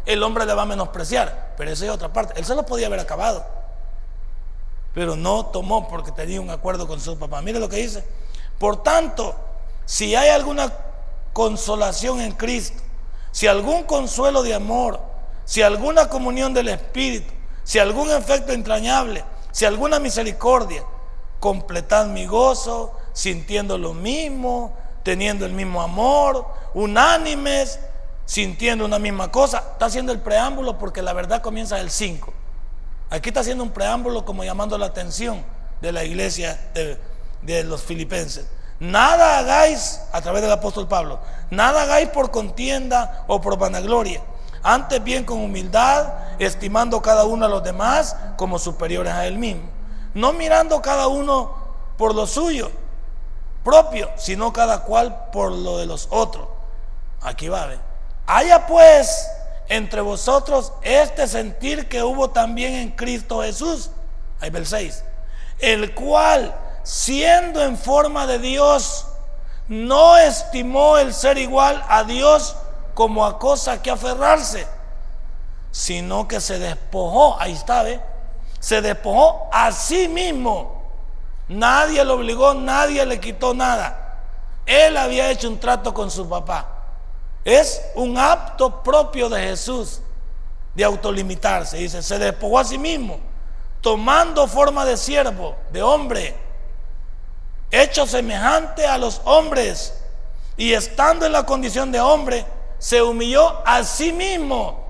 [0.05, 1.53] el hombre le va a menospreciar.
[1.57, 2.33] Pero esa es otra parte.
[2.37, 3.45] Él se lo podía haber acabado.
[4.93, 7.41] Pero no tomó porque tenía un acuerdo con su papá.
[7.41, 8.03] Mire lo que dice.
[8.59, 9.35] Por tanto,
[9.85, 10.71] si hay alguna
[11.33, 12.81] consolación en Cristo,
[13.31, 14.99] si algún consuelo de amor,
[15.45, 20.83] si alguna comunión del Espíritu, si algún efecto entrañable, si alguna misericordia,
[21.39, 27.79] completad mi gozo, sintiendo lo mismo, teniendo el mismo amor, unánimes,
[28.25, 29.63] sintiendo una misma cosa.
[29.73, 32.33] Está haciendo el preámbulo porque la verdad comienza el 5.
[33.09, 35.43] Aquí está haciendo un preámbulo como llamando la atención
[35.81, 38.47] de la iglesia de, los filipenses.
[38.79, 44.21] Nada hagáis, a través del apóstol Pablo, nada hagáis por contienda o por vanagloria
[44.63, 49.63] antes bien con humildad, estimando cada uno a los demás como superiores a él mismo.
[50.13, 51.53] No mirando cada uno
[51.97, 52.71] por lo suyo
[53.63, 56.47] propio, sino cada cual por lo de los otros.
[57.21, 57.67] Aquí va.
[58.25, 59.29] Haya pues
[59.69, 63.89] entre vosotros este sentir que hubo también en Cristo Jesús.
[64.39, 65.03] Ahí el 6.
[65.59, 69.07] El cual, siendo en forma de Dios,
[69.67, 72.55] no estimó el ser igual a Dios
[72.93, 74.67] como a cosa que aferrarse,
[75.71, 77.99] sino que se despojó, ahí está, ¿ve?
[78.59, 80.83] Se despojó a sí mismo.
[81.47, 84.19] Nadie lo obligó, nadie le quitó nada.
[84.65, 86.72] Él había hecho un trato con su papá.
[87.45, 90.01] Es un acto propio de Jesús
[90.73, 91.77] de autolimitarse.
[91.77, 93.19] Dice, se despojó a sí mismo,
[93.81, 96.35] tomando forma de siervo, de hombre,
[97.69, 99.99] hecho semejante a los hombres,
[100.55, 102.45] y estando en la condición de hombre,
[102.77, 104.83] se humilló a sí mismo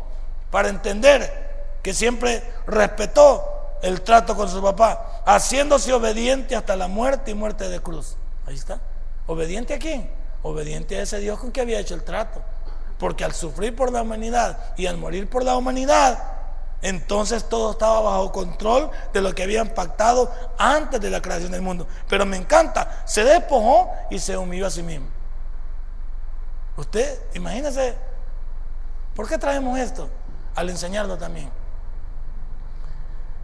[0.51, 3.43] para entender que siempre respetó
[3.81, 8.15] el trato con su papá, haciéndose obediente hasta la muerte y muerte de cruz.
[8.45, 8.79] Ahí está.
[9.27, 10.09] ¿Obediente a quién?
[10.43, 12.41] Obediente a ese Dios con que había hecho el trato.
[12.99, 16.34] Porque al sufrir por la humanidad y al morir por la humanidad,
[16.82, 21.62] entonces todo estaba bajo control de lo que habían pactado antes de la creación del
[21.62, 21.88] mundo.
[22.10, 25.08] Pero me encanta, se despojó y se humilló a sí mismo.
[26.75, 27.95] Usted, imagínese,
[29.15, 30.10] ¿por qué traemos esto?
[30.56, 31.49] Al enseñarlo también.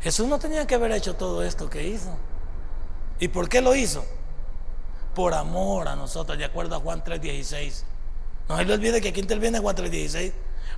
[0.02, 2.10] Jesús no tenía que haber hecho todo esto que hizo.
[3.20, 4.06] ¿Y por qué lo hizo?
[5.20, 7.84] Por amor a nosotros, de acuerdo a Juan 3:16.
[8.48, 10.32] No se le olvide que aquí interviene Juan 3:16.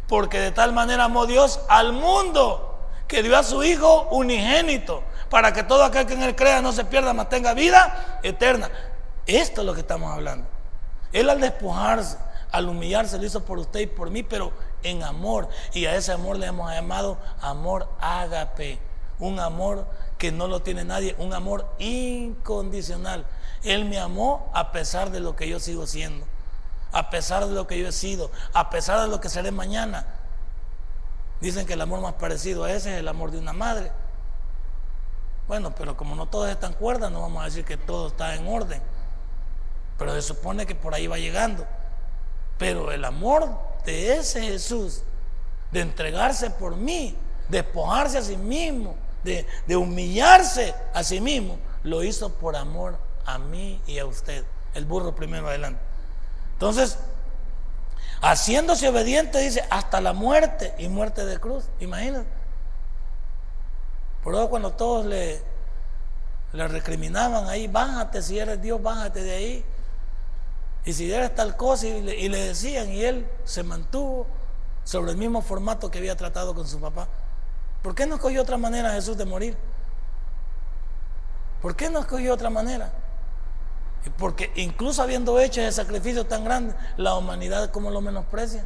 [0.07, 5.53] Porque de tal manera amó Dios al mundo que dio a su Hijo unigénito para
[5.53, 8.71] que todo aquel que en él crea no se pierda, mas tenga vida eterna.
[9.27, 10.47] Esto es lo que estamos hablando.
[11.13, 12.17] Él al despojarse,
[12.51, 15.49] al humillarse, lo hizo por usted y por mí, pero en amor.
[15.71, 18.79] Y a ese amor le hemos llamado amor ágape.
[19.19, 19.85] Un amor
[20.17, 23.23] que no lo tiene nadie, un amor incondicional.
[23.63, 26.25] Él me amó a pesar de lo que yo sigo siendo,
[26.91, 30.05] a pesar de lo que yo he sido, a pesar de lo que seré mañana.
[31.39, 33.91] Dicen que el amor más parecido a ese es el amor de una madre.
[35.47, 38.47] Bueno, pero como no todos están cuerdas, no vamos a decir que todo está en
[38.47, 38.81] orden.
[39.97, 41.65] Pero se supone que por ahí va llegando.
[42.57, 43.49] Pero el amor
[43.85, 45.01] de ese Jesús,
[45.71, 47.15] de entregarse por mí,
[47.49, 49.45] despojarse a sí mismo, de,
[49.75, 54.45] humillarse a sí mismo, lo hizo por amor a mí y a usted.
[54.73, 55.81] El burro primero adelante.
[56.53, 56.97] Entonces,
[58.21, 61.65] haciéndose obediente, dice, hasta la muerte y muerte de cruz.
[61.79, 62.29] Imagínate.
[64.23, 65.41] Por eso cuando todos le,
[66.53, 69.65] le recriminaban ahí, bájate, si eres Dios, bájate de ahí.
[70.85, 74.27] Y si eres tal cosa, y le, y le decían, y él se mantuvo
[74.83, 77.07] sobre el mismo formato que había tratado con su papá.
[77.81, 79.57] ¿Por qué no escogió otra manera Jesús de morir?
[81.61, 82.91] ¿Por qué no escogió otra manera?
[84.17, 88.65] Porque incluso habiendo hecho ese sacrificio tan grande, la humanidad como lo menosprecia.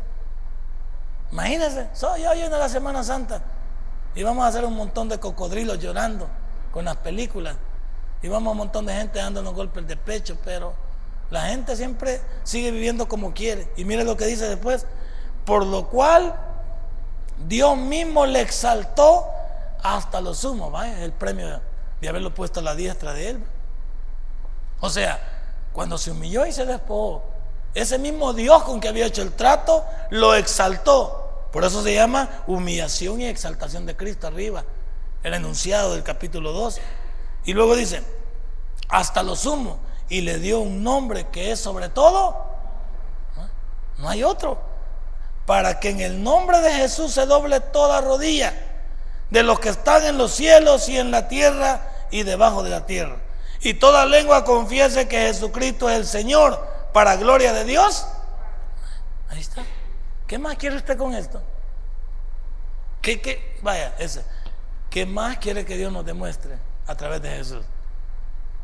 [1.32, 3.42] Imagínense, soy hoy en la Semana Santa
[4.16, 6.28] y vamos a hacer un montón de cocodrilos llorando
[6.72, 7.56] con las películas
[8.22, 10.74] y vamos a un montón de gente dándonos golpes de pecho, pero
[11.30, 13.72] la gente siempre sigue viviendo como quiere.
[13.76, 14.86] Y mire lo que dice después,
[15.46, 16.34] por lo cual
[17.48, 19.26] Dios mismo le exaltó
[19.84, 21.62] hasta lo sumo, vaya, el premio
[22.02, 23.44] de haberlo puesto a la diestra de él.
[24.86, 25.20] O sea,
[25.74, 27.24] cuando se humilló y se despojó,
[27.74, 31.48] ese mismo Dios con que había hecho el trato lo exaltó.
[31.52, 34.64] Por eso se llama humillación y exaltación de Cristo arriba,
[35.24, 36.80] el enunciado del capítulo 2.
[37.46, 38.04] Y luego dice,
[38.88, 42.46] hasta lo sumo, y le dio un nombre que es sobre todo,
[43.98, 44.60] no hay otro,
[45.48, 48.54] para que en el nombre de Jesús se doble toda rodilla
[49.32, 52.86] de los que están en los cielos y en la tierra y debajo de la
[52.86, 53.25] tierra.
[53.66, 58.06] Y toda lengua confiese que Jesucristo es el Señor para gloria de Dios.
[59.28, 59.64] Ahí está.
[60.28, 61.42] ¿Qué más quiere usted con esto?
[63.02, 63.58] ¿Qué, qué?
[63.64, 64.24] Vaya, ese.
[64.92, 67.66] ¿Qué más quiere que Dios nos demuestre a través de Jesús?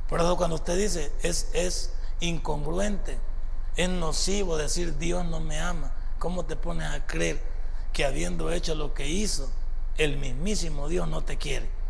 [0.07, 3.17] Por eso cuando usted dice, es, es incongruente,
[3.77, 5.93] es nocivo decir Dios no me ama.
[6.19, 7.41] ¿Cómo te pones a creer
[7.91, 9.51] que habiendo hecho lo que hizo,
[9.97, 11.80] el mismísimo Dios no te quiere?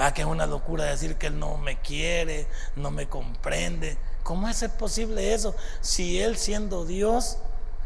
[0.00, 3.96] Va que es una locura decir que Él no me quiere, no me comprende.
[4.24, 5.54] ¿Cómo es posible eso?
[5.80, 7.38] Si Él siendo Dios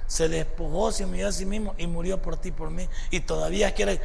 [0.06, 2.88] se despojó, se humilló a sí mismo y murió por ti, por mí.
[3.10, 4.00] Y todavía quiere...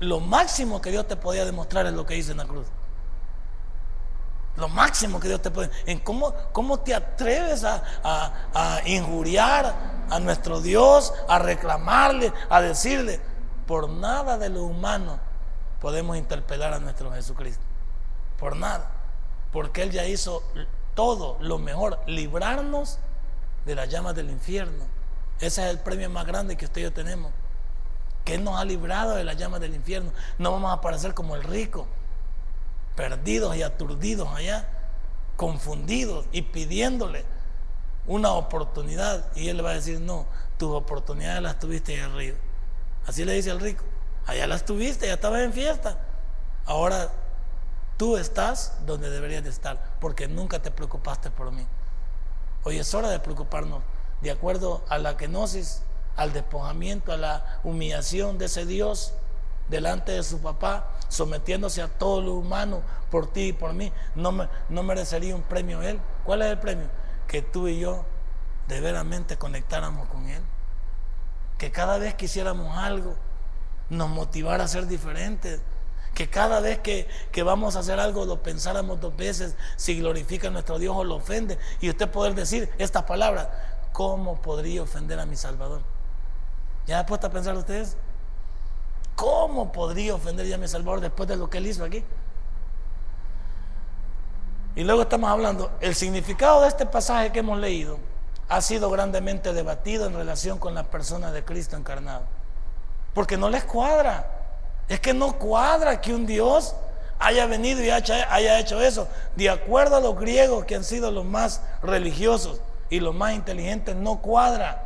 [0.00, 2.68] Lo máximo que Dios te podía demostrar es lo que hizo en la cruz.
[4.56, 5.70] Lo máximo que Dios te puede.
[5.86, 9.74] En cómo, cómo te atreves a, injuriar
[10.08, 13.20] a nuestro Dios, a reclamarle, a decirle.
[13.66, 15.27] Por nada de lo humano
[15.80, 17.62] podemos interpelar a nuestro Jesucristo.
[18.38, 18.90] Por nada.
[19.52, 20.42] Porque Él ya hizo
[20.94, 22.98] todo lo mejor, librarnos
[23.64, 24.84] de las llamas del infierno.
[25.40, 27.32] Ese es el premio más grande que usted y yo tenemos.
[28.24, 30.12] Que Él nos ha librado de las llamas del infierno.
[30.38, 31.86] No vamos a parecer como el rico
[32.98, 34.68] perdidos y aturdidos allá,
[35.36, 37.24] confundidos y pidiéndole
[38.08, 39.24] una oportunidad.
[39.36, 40.26] Y él le va a decir, no,
[40.58, 42.36] tus oportunidades las tuviste ahí arriba.
[43.06, 43.84] Así le dice al rico,
[44.28, 45.98] allá las tuviste, ya estabas en fiesta.
[46.66, 47.08] Ahora
[47.96, 51.66] tú estás donde deberías de estar, porque nunca te preocupaste por mí.
[52.62, 53.82] Hoy es hora de preocuparnos,
[54.20, 55.80] de acuerdo a la kenosis,
[56.14, 59.14] al despojamiento, a la humillación de ese Dios
[59.70, 64.30] delante de su papá, sometiéndose a todo lo humano por ti y por mí, no,
[64.30, 66.00] me, no merecería un premio él.
[66.24, 66.88] ¿Cuál es el premio?
[67.26, 68.04] Que tú y yo
[68.66, 70.42] de veramente conectáramos con él.
[71.56, 73.16] Que cada vez que hiciéramos algo
[73.90, 75.60] nos motivara a ser diferentes.
[76.14, 80.48] Que cada vez que, que, vamos a hacer algo lo pensáramos dos veces si glorifica
[80.48, 81.58] a nuestro Dios o lo ofende.
[81.80, 83.48] Y usted poder decir estas palabras,
[83.92, 85.82] ¿cómo podría ofender a mi Salvador?
[86.86, 87.96] ¿Ya ha puesto a pensar ustedes?
[89.14, 92.02] ¿Cómo podría ofender ya a mi Salvador después de lo que él hizo aquí?
[94.74, 97.98] Y luego estamos hablando, el significado de este pasaje que hemos leído
[98.48, 102.22] ha sido grandemente debatido en relación con la persona de Cristo encarnado.
[103.18, 104.30] Porque no les cuadra.
[104.88, 106.76] Es que no cuadra que un Dios
[107.18, 109.08] haya venido y haya hecho eso.
[109.34, 113.96] De acuerdo a los griegos que han sido los más religiosos y los más inteligentes,
[113.96, 114.84] no cuadra.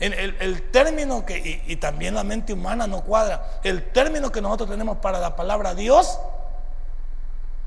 [0.00, 4.96] El, término que, y, también la mente humana no cuadra, el término que nosotros tenemos
[4.96, 6.18] para la palabra Dios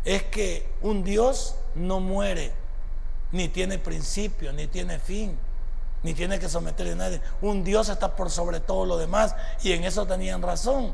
[0.04, 2.52] es que un Dios no muere,
[3.32, 5.40] ni tiene principio, ni tiene fin,
[6.04, 7.22] ni tiene que someter a nadie.
[7.42, 10.94] Un Dios está por sobre todo lo demás y en eso tenían razón.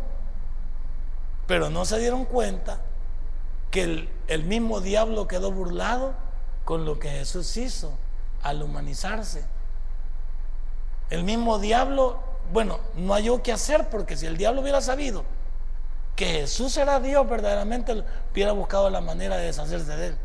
[1.48, 2.80] Pero no se dieron cuenta
[3.70, 6.14] que el, el mismo diablo quedó burlado
[6.66, 7.92] con lo que Jesús hizo
[8.44, 9.44] al humanizarse.
[11.10, 12.20] El mismo diablo,
[12.54, 15.24] bueno, no halló qué hacer porque si el diablo hubiera sabido
[16.16, 20.18] que Jesús era Dios, verdaderamente hubiera buscado la manera de deshacerse de él.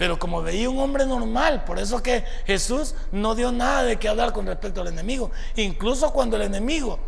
[0.00, 4.08] Pero como veía un hombre normal, por eso que Jesús no dio nada de qué
[4.08, 5.30] hablar con respecto al enemigo.
[5.56, 6.98] Incluso cuando el enemigo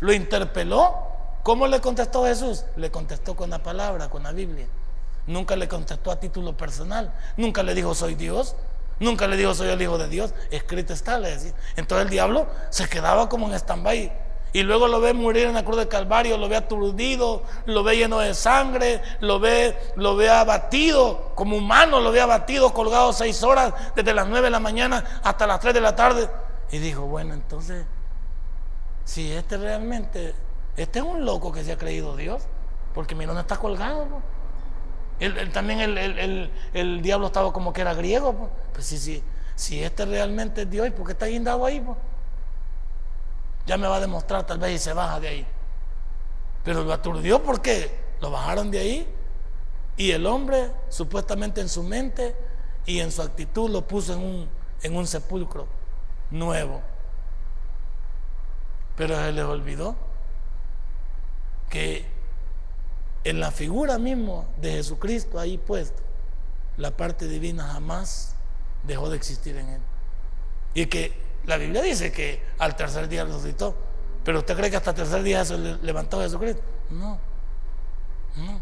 [0.00, 0.94] lo interpeló,
[1.42, 2.64] ¿cómo le contestó Jesús?
[2.76, 4.66] Le contestó con la palabra, con la Biblia.
[5.26, 7.12] Nunca le contestó a título personal.
[7.36, 8.56] Nunca le dijo soy Dios.
[9.00, 10.32] Nunca le dijo, soy el Hijo de Dios.
[10.50, 11.52] Escrito está, le decía.
[11.76, 14.12] Entonces el diablo se quedaba como en stand-by.
[14.52, 17.96] Y luego lo ve morir en la cruz del Calvario, lo ve aturdido, lo ve
[17.96, 23.44] lleno de sangre, lo ve, lo ve abatido, como humano, lo ve abatido, colgado seis
[23.44, 26.28] horas, desde las nueve de la mañana hasta las tres de la tarde.
[26.72, 27.84] Y dijo, bueno, entonces,
[29.04, 30.34] si este realmente,
[30.76, 32.42] este es un loco que se ha creído Dios,
[32.92, 34.06] porque mi no está colgado.
[35.20, 38.32] El, también el, diablo estaba como que era griego.
[38.32, 39.22] Pues, pues sí, sí.
[39.54, 41.80] Si este realmente es Dios, ¿por qué está guindado ahí?
[41.80, 41.98] Pues?
[43.70, 45.46] Ya me va a demostrar tal vez y se baja de ahí.
[46.64, 49.14] Pero lo aturdió porque lo bajaron de ahí
[49.96, 52.34] y el hombre supuestamente en su mente
[52.84, 54.48] y en su actitud lo puso en un,
[54.82, 55.68] en un sepulcro
[56.32, 56.82] nuevo.
[58.96, 59.94] Pero se les olvidó
[61.68, 62.10] que
[63.22, 66.02] en la figura mismo de Jesucristo ahí puesto,
[66.76, 68.34] la parte divina jamás
[68.82, 69.80] dejó de existir en él.
[70.74, 73.76] Y que la Biblia dice que al tercer día resucitó.
[74.24, 76.62] Pero usted cree que hasta el tercer día se levantó Jesucristo?
[76.90, 77.18] No,
[78.36, 78.60] no,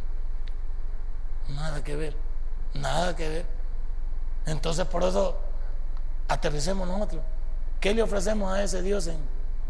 [1.54, 2.14] nada que ver,
[2.74, 3.46] nada que ver.
[4.46, 5.36] Entonces por eso
[6.28, 7.22] aterricemos nosotros.
[7.80, 9.18] ¿Qué le ofrecemos a ese Dios en,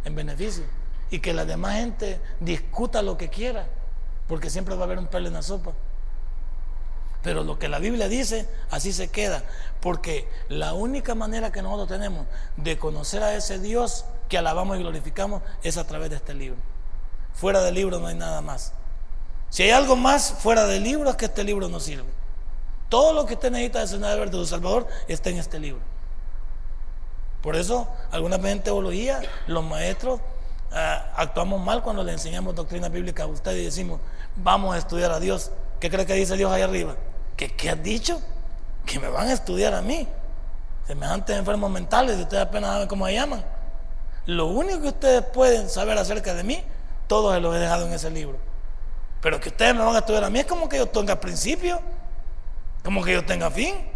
[0.05, 0.65] en beneficio?
[1.11, 3.67] Y que la demás gente discuta lo que quiera
[4.29, 5.73] porque siempre va a haber un pelo en la sopa.
[7.23, 9.43] Pero lo que la Biblia dice, así se queda.
[9.81, 12.27] Porque la única manera que nosotros tenemos
[12.57, 16.59] de conocer a ese Dios que alabamos y glorificamos es a través de este libro.
[17.35, 18.73] Fuera del libro no hay nada más.
[19.51, 22.09] Si hay algo más fuera del libro es que este libro no sirve.
[22.89, 25.81] Todo lo que usted necesita de ver de su Salvador está en este libro.
[27.43, 30.21] Por eso, alguna vez en teología, los maestros
[30.73, 34.01] ah, actuamos mal cuando le enseñamos doctrina bíblica a usted y decimos,
[34.37, 35.51] vamos a estudiar a Dios.
[35.81, 36.97] ¿Qué cree que dice Dios ahí arriba?
[37.39, 38.21] ¿Qué, qué has dicho?
[38.85, 40.09] Que me van a estudiar a mí.
[40.89, 43.45] Semejantes enfermos mentales, y ustedes apenas saben cómo se llaman.
[44.27, 46.63] Lo único que ustedes pueden saber acerca de mí,
[47.07, 48.39] todo se lo he dejado en ese libro.
[49.23, 51.81] Pero que ustedes me van a estudiar a mí es como que yo tenga principio,
[52.83, 53.89] como que yo tenga fin.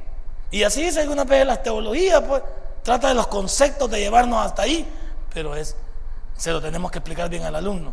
[0.53, 2.43] Y así dice alguna vez las teologías, pues,
[2.85, 4.89] trata de los conceptos de llevarnos hasta ahí,
[5.35, 5.75] pero es,
[6.37, 7.93] se lo tenemos que explicar bien al alumno.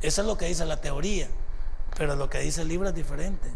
[0.00, 1.28] Eso es lo que dice la teoría.
[1.94, 3.48] Pero lo que dice el libro es diferente.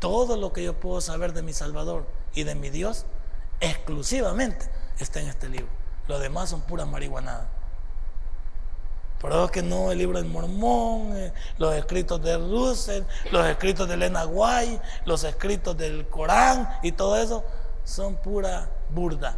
[0.00, 3.06] Todo lo que yo puedo saber de mi Salvador y de mi Dios,
[3.60, 5.68] exclusivamente está en este libro.
[6.08, 7.46] Lo demás son puras marihuanadas.
[9.20, 13.86] Por eso que no el libro del Mormón, eh, los escritos de Russell, los escritos
[13.86, 17.44] de Elena White, los escritos del Corán y todo eso
[17.84, 19.36] son pura burda.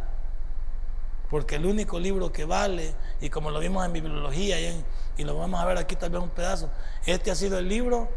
[1.29, 4.83] Porque el único libro que vale, y como lo vimos en bibliología y
[5.17, 6.69] y lo vamos a ver aquí tal vez un pedazo.
[7.05, 8.09] Este ha sido el libro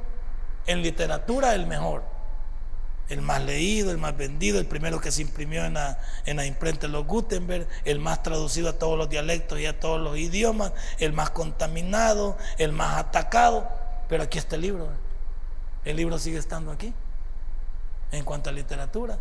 [0.66, 2.02] en literatura el mejor,
[3.08, 6.46] el más leído, el más vendido, el primero que se imprimió en la, en la
[6.46, 10.16] imprenta de los Gutenberg, el más traducido a todos los dialectos y a todos los
[10.16, 13.68] idiomas, el más contaminado, el más atacado.
[14.08, 14.88] Pero aquí está el libro.
[15.84, 16.92] El libro sigue estando aquí
[18.12, 19.18] en cuanto a literatura.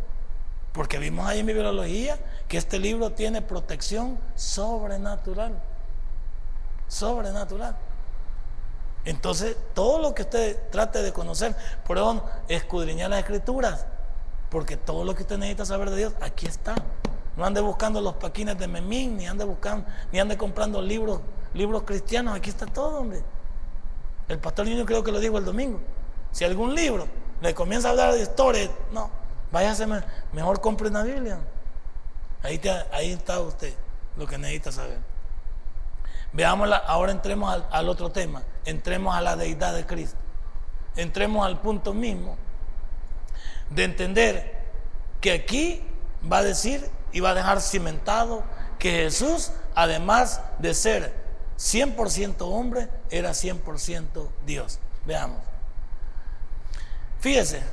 [0.74, 2.18] Porque vimos ahí en bibliología
[2.48, 5.54] que este libro tiene protección sobrenatural
[6.88, 7.76] sobrenatural.
[9.06, 13.86] Entonces, todo lo que usted trate de conocer, eso escudriñar las escrituras,
[14.50, 16.76] porque todo lo que usted necesita saber de Dios, aquí está.
[17.38, 21.22] No ande buscando los paquines de Memín, ni ande buscando, ni ande comprando libros,
[21.54, 23.22] libros cristianos, aquí está todo, hombre.
[24.28, 25.80] El pastor niño creo que lo dijo el domingo.
[26.32, 27.08] Si algún libro
[27.42, 29.12] le comienza a hablar de historia, no,
[29.52, 29.86] váyase
[30.34, 31.38] mejor compre una Biblia.
[32.42, 32.60] Ahí,
[32.92, 33.74] ahí está usted,
[34.18, 34.98] lo que necesita saber.
[36.34, 40.18] Veámosla, ahora entremos al otro tema, entremos a la deidad de Cristo.
[40.96, 42.38] Entremos al punto mismo
[43.70, 44.56] de entender
[45.22, 45.82] que aquí
[46.32, 48.44] va a decir y va a dejar cimentado
[48.80, 51.14] que Jesús, además de ser
[51.58, 54.80] 100% hombre, era 100% Dios.
[55.06, 55.40] Veamos.
[57.20, 57.64] Fíjese,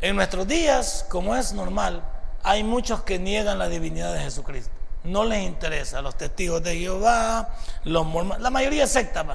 [0.00, 2.02] en nuestros días, como es normal,
[2.42, 4.72] hay muchos que niegan la divinidad de Jesucristo.
[5.04, 6.02] No les interesa.
[6.02, 9.26] Los testigos de Jehová, los mormones, la mayoría de sectas,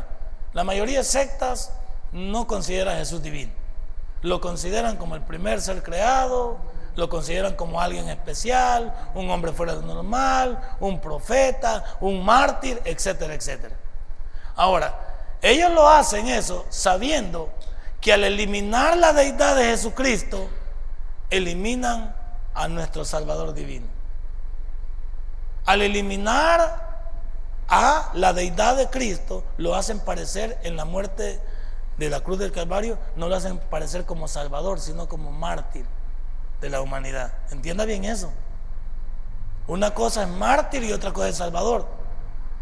[0.56, 1.70] la mayoría de sectas
[2.14, 3.52] no considera a Jesús divino.
[4.22, 6.58] Lo consideran como el primer ser creado,
[6.96, 13.34] lo consideran como alguien especial, un hombre fuera de normal, un profeta, un mártir, etcétera,
[13.34, 13.76] etcétera.
[14.56, 14.98] Ahora,
[15.42, 17.50] ellos lo hacen eso sabiendo
[18.00, 20.48] que al eliminar la deidad de Jesucristo,
[21.30, 22.16] eliminan
[22.54, 23.88] a nuestro Salvador divino.
[25.66, 26.95] Al eliminar
[28.16, 31.40] la deidad de Cristo, lo hacen parecer en la muerte
[31.98, 35.86] de la cruz del Calvario, no lo hacen parecer como Salvador, sino como mártir
[36.62, 37.34] de la humanidad.
[37.52, 38.32] Entienda bien eso.
[39.68, 41.88] Una cosa es mártir y otra cosa es salvador.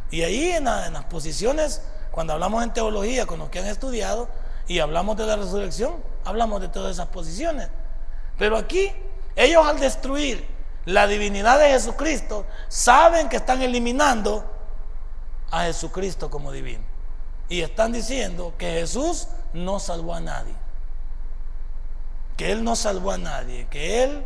[0.10, 1.82] Y ahí en, las posiciones,
[2.12, 4.30] cuando hablamos en teología con los que han estudiado
[4.68, 7.70] y hablamos de la resurrección, hablamos de todas esas posiciones.
[8.38, 8.92] Pero aquí,
[9.36, 10.48] ellos al destruir
[10.86, 14.53] la divinidad de Jesucristo, saben que están eliminando
[15.54, 16.84] a Jesucristo como divino.
[17.50, 20.64] Y están diciendo que Jesús no salvó a nadie
[22.38, 24.26] que Él no salvó a nadie, que Él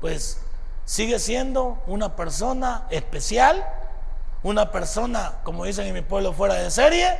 [0.00, 0.38] pues
[0.84, 3.66] sigue siendo una persona especial,
[4.42, 7.18] una persona, como dicen en mi pueblo, fuera de serie,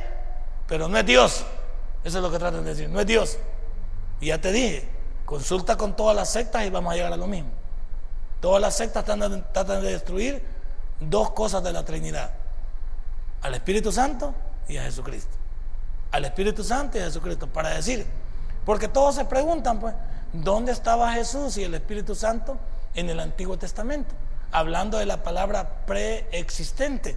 [0.67, 1.45] pero no es Dios.
[2.03, 3.37] Eso es lo que tratan de decir, no es Dios.
[4.21, 4.87] Y ya te dije,
[5.25, 7.49] consulta con todas las sectas y vamos a llegar a lo mismo.
[8.39, 10.43] Todas las sectas tratan de destruir
[10.99, 12.31] dos cosas de la Trinidad.
[13.41, 14.33] Al Espíritu Santo
[14.67, 15.35] y a Jesucristo.
[16.11, 17.47] Al Espíritu Santo y a Jesucristo.
[17.47, 18.05] Para decir,
[18.65, 19.93] porque todos se preguntan, pues,
[20.33, 22.57] ¿Dónde estaba Jesús y el Espíritu Santo?
[22.93, 24.15] En el Antiguo Testamento,
[24.51, 27.15] hablando de la palabra preexistente.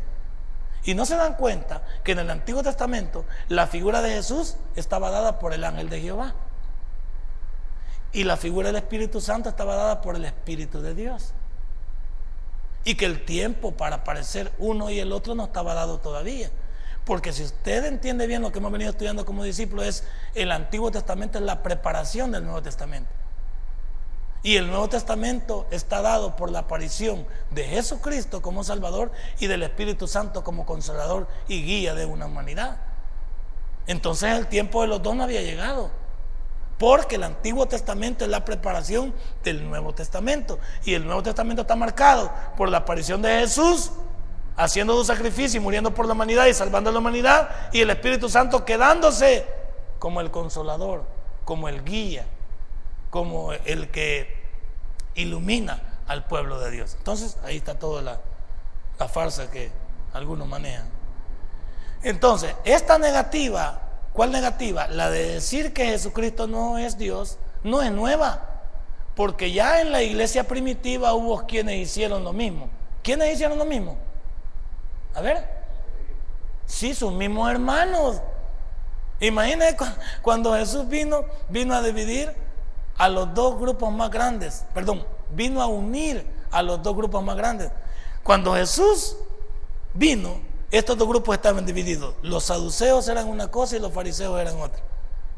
[0.84, 5.10] Y no se dan cuenta que en el Antiguo Testamento la figura de Jesús estaba
[5.10, 6.34] dada por el ángel de Jehová.
[8.12, 11.32] Y la figura del Espíritu Santo estaba dada por el Espíritu de Dios.
[12.84, 16.50] Y que el tiempo para aparecer uno y el otro no estaba dado todavía.
[17.04, 20.04] Porque si usted entiende bien lo que hemos venido estudiando como discípulos, es
[20.34, 23.10] el Antiguo Testamento es la preparación del Nuevo Testamento.
[24.42, 29.62] Y el Nuevo Testamento está dado por la aparición de Jesucristo como Salvador y del
[29.62, 32.78] Espíritu Santo como Consolador y guía de una humanidad.
[33.86, 35.90] Entonces el tiempo de los dos no había llegado.
[36.80, 39.14] Porque el Antiguo Testamento es la preparación
[39.44, 40.58] del Nuevo Testamento.
[40.82, 43.92] Y el Nuevo Testamento está marcado por la aparición de Jesús
[44.56, 47.90] haciendo su sacrificio y muriendo por la humanidad y salvando a la humanidad, y el
[47.90, 49.46] Espíritu Santo quedándose
[49.98, 51.04] como el consolador,
[51.44, 52.26] como el guía,
[53.10, 54.42] como el que
[55.14, 56.94] ilumina al pueblo de Dios.
[56.96, 58.20] Entonces, ahí está toda la,
[58.98, 59.70] la farsa que
[60.14, 60.88] algunos manejan.
[62.02, 63.80] Entonces, esta negativa,
[64.12, 64.88] ¿cuál negativa?
[64.88, 68.46] La de decir que Jesucristo no es Dios, no es nueva,
[69.14, 72.68] porque ya en la iglesia primitiva hubo quienes hicieron lo mismo.
[73.02, 73.96] ¿Quiénes hicieron lo mismo?
[75.14, 75.46] A ver.
[76.66, 78.20] Sí, sus mismos hermanos.
[79.20, 79.76] Imagínense
[80.22, 82.32] cuando Jesús vino, vino a dividir
[82.96, 84.64] a los dos grupos más grandes.
[84.72, 85.04] Perdón,
[85.34, 87.70] vino a unir a los dos grupos más grandes.
[88.22, 89.16] Cuando Jesús
[89.94, 90.40] vino,
[90.70, 92.14] estos dos grupos estaban divididos.
[92.22, 94.80] Los saduceos eran una cosa y los fariseos eran otra.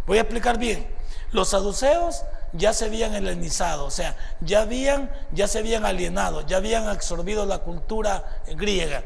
[0.07, 0.87] Voy a explicar bien.
[1.30, 6.59] Los saduceos ya se habían helenizado, o sea, ya habían, ya se habían alienado, ya
[6.59, 9.03] habían absorbido la cultura griega.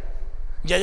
[0.65, 0.79] Ya,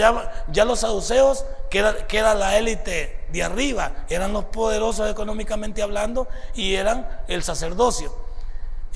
[0.48, 5.82] ya, los saduceos, que era, que era la élite de arriba, eran los poderosos económicamente
[5.82, 8.16] hablando y eran el sacerdocio.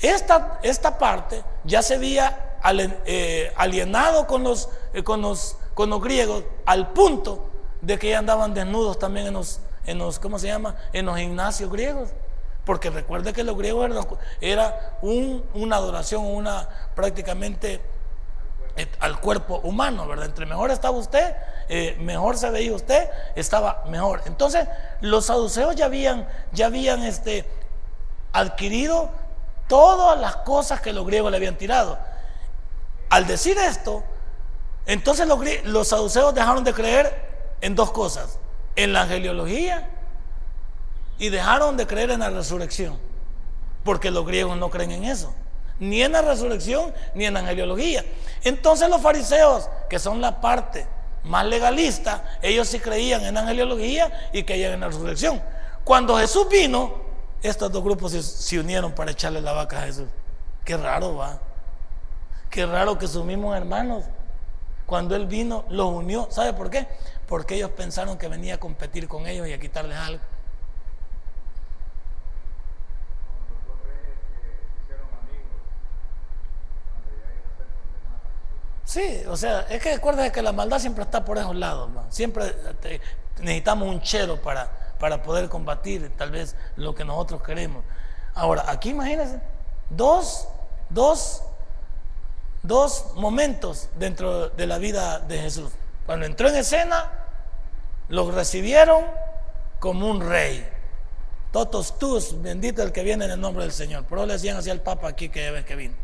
[0.00, 2.56] Esta, esta parte ya se había
[3.04, 7.50] eh, alienado con los, eh, con, los, con los griegos al punto
[7.82, 10.74] de que ya andaban desnudos también en los, en los, ¿cómo se llama?
[10.92, 12.08] En los gimnasios griegos.
[12.64, 13.88] Porque recuerde que los griegos
[14.40, 17.80] era un, una adoración, una prácticamente
[18.98, 20.24] al cuerpo humano, ¿verdad?
[20.24, 21.36] Entre mejor estaba usted,
[21.68, 24.22] eh, mejor se veía usted, estaba mejor.
[24.26, 24.66] Entonces,
[25.00, 27.48] los saduceos ya habían, ya habían este,
[28.32, 29.10] adquirido
[29.68, 32.00] todas las cosas que los griegos le habían tirado.
[33.10, 34.02] Al decir esto,
[34.88, 38.40] entonces los, los saduceos dejaron de creer en dos cosas,
[38.74, 39.88] en la angeliología
[41.18, 42.98] y dejaron de creer en la resurrección,
[43.84, 45.32] porque los griegos no creen en eso
[45.80, 48.04] ni en la resurrección, ni en la angeliología.
[48.42, 50.86] Entonces los fariseos, que son la parte
[51.24, 55.42] más legalistas, ellos sí creían en angeliología y creían en la resurrección.
[55.84, 56.94] Cuando Jesús vino,
[57.42, 60.06] estos dos grupos se, unieron para echarle la vaca a Jesús.
[60.64, 61.38] Qué raro va.
[62.50, 64.04] Qué raro que sus mismos hermanos,
[64.88, 66.28] cuando Él vino, los unió.
[66.30, 66.88] ¿Sabe por qué?
[67.26, 70.22] Porque ellos pensaron que venía a competir con ellos y a quitarles algo.
[78.86, 82.56] Sí, o sea, es que recuerda que la maldad siempre está por esos lados, siempre
[83.38, 87.84] necesitamos un chero para, para poder combatir tal vez lo que nosotros queremos.
[88.34, 89.42] Ahora, aquí imagínense,
[89.90, 90.48] dos,
[90.88, 91.42] dos,
[92.68, 95.72] dos momentos dentro de la vida de Jesús.
[96.06, 97.10] Cuando entró en escena,
[98.08, 99.04] lo recibieron
[99.80, 100.68] como un rey.
[101.50, 104.04] Totos tus, bendito el que viene en el nombre del Señor.
[104.08, 105.94] Pero le decían así al Papa aquí que ves vino.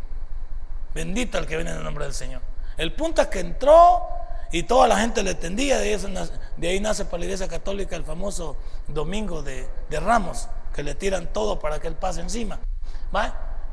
[0.94, 2.40] Bendito el que viene en el nombre del Señor.
[2.76, 4.02] El punto es que entró
[4.50, 5.78] y toda la gente le entendía.
[5.78, 8.56] De de ahí nace para la iglesia católica el famoso
[8.88, 12.58] domingo de, Ramos, que le tiran todo para que él pase encima.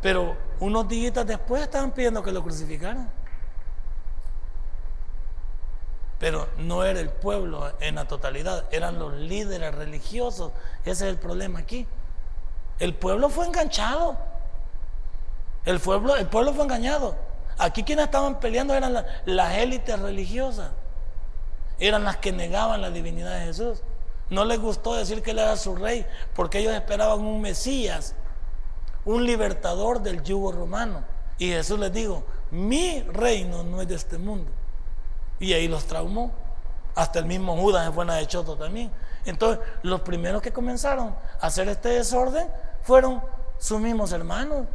[0.02, 3.12] Pero unos días después estaban pidiendo que lo crucificaran.
[6.20, 10.52] Pero no era el pueblo en la totalidad, eran los líderes religiosos.
[10.82, 11.88] Ese es el problema aquí.
[12.78, 14.18] El pueblo fue enganchado.
[15.66, 17.16] El pueblo, el pueblo fue engañado.
[17.58, 20.72] Aquí quienes estaban peleando eran las élites religiosas.
[21.80, 23.82] Eran las que negaban la divinidad de Jesús.
[24.30, 28.16] No les gustó decir que él era su rey porque ellos esperaban un Mesías,
[29.06, 31.04] un libertador del yugo romano.
[31.38, 34.52] Y Jesús les dijo, mi reino no es de este mundo.
[35.40, 36.32] Y ahí los traumó.
[36.94, 38.92] Hasta el mismo Judas se fue de Choto también.
[39.26, 42.48] Entonces, los primeros que comenzaron a hacer este desorden
[42.84, 43.22] fueron
[43.58, 44.66] sus mismos hermanos.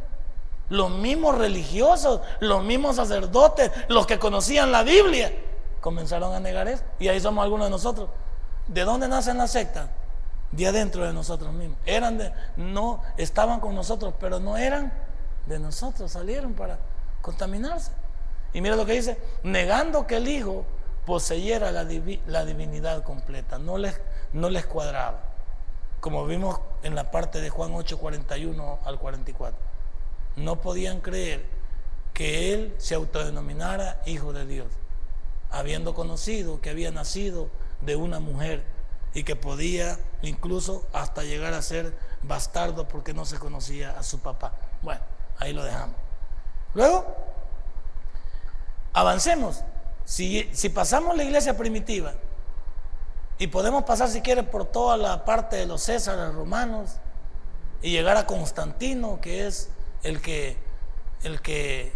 [0.69, 5.31] Los mismos religiosos, los mismos sacerdotes, los que conocían la Biblia,
[5.79, 6.83] comenzaron a negar eso.
[6.99, 8.09] Y ahí somos algunos de nosotros.
[8.67, 9.87] ¿De dónde nacen las sectas?
[10.51, 11.77] De adentro de nosotros mismos.
[11.85, 14.93] Eran no, estaban con nosotros, pero no eran
[15.45, 16.79] de nosotros, salieron para
[17.21, 17.91] contaminarse.
[18.53, 20.65] Y mira lo que dice, negando que el Hijo
[21.05, 21.85] poseyera la,
[22.27, 23.99] la divinidad completa, no les,
[24.33, 25.21] no les cuadraba,
[25.99, 29.67] como vimos en la parte de Juan 8, 41 al 44
[30.37, 31.43] no podían creer
[32.13, 34.67] que él se autodenominara hijo de Dios,
[35.49, 37.49] habiendo conocido que había nacido
[37.81, 38.63] de una mujer
[39.17, 44.19] y que podía incluso hasta llegar a ser bastardo porque no se conocía a su
[44.19, 44.53] papá.
[44.83, 45.01] Bueno,
[45.39, 45.95] ahí lo dejamos.
[46.75, 47.03] Luego,
[48.93, 49.63] avancemos.
[50.05, 52.13] Si, si pasamos la iglesia primitiva
[53.39, 56.97] y podemos pasar si quiere por toda la parte de los Césares romanos
[57.81, 59.71] y llegar a Constantino, que es
[60.03, 60.57] el que,
[61.23, 61.91] el que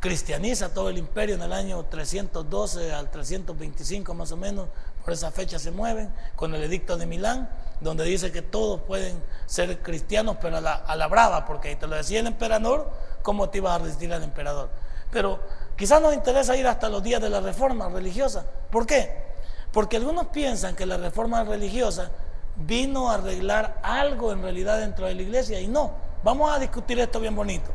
[0.00, 4.70] cristianiza todo el imperio en el año 312 al 325 más o menos,
[5.10, 7.50] por esa fecha se mueven, con el edicto de Milán,
[7.80, 12.20] donde dice que todos pueden ser cristianos, pero a la, brava, porque te lo decía
[12.20, 12.88] el emperador,
[13.22, 14.70] ¿cómo te ibas a resistir al emperador?
[15.10, 15.40] Pero
[15.76, 18.44] quizás nos interesa ir hasta los días de la reforma religiosa.
[18.70, 19.34] ¿Por qué?
[19.72, 22.12] Porque algunos piensan que la reforma religiosa
[22.54, 25.92] vino a arreglar algo en realidad dentro de la iglesia y no,
[26.22, 27.72] Vamos a discutir esto bien bonito.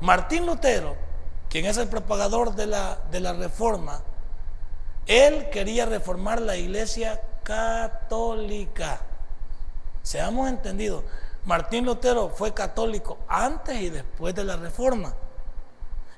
[0.00, 0.96] Martín Lutero,
[1.50, 4.00] quien es el propagador de la, de la reforma,
[5.08, 9.00] él quería reformar la iglesia católica.
[10.02, 11.02] Seamos entendidos,
[11.44, 15.14] Martín Lutero fue católico antes y después de la reforma.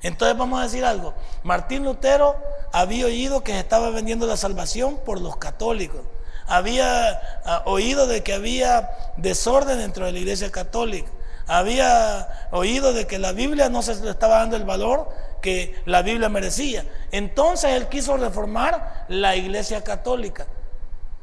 [0.03, 1.15] Entonces vamos a decir algo.
[1.45, 2.37] Martín Lutero
[2.73, 6.01] había oído que se estaba vendiendo la salvación por los católicos.
[6.47, 7.11] Había
[7.45, 11.11] ah, oído de que había desorden dentro de la iglesia católica
[11.47, 15.09] había oído de que la Biblia no se le estaba dando el valor
[15.41, 16.85] que la Biblia merecía.
[17.11, 20.47] Entonces él quiso reformar la iglesia católica.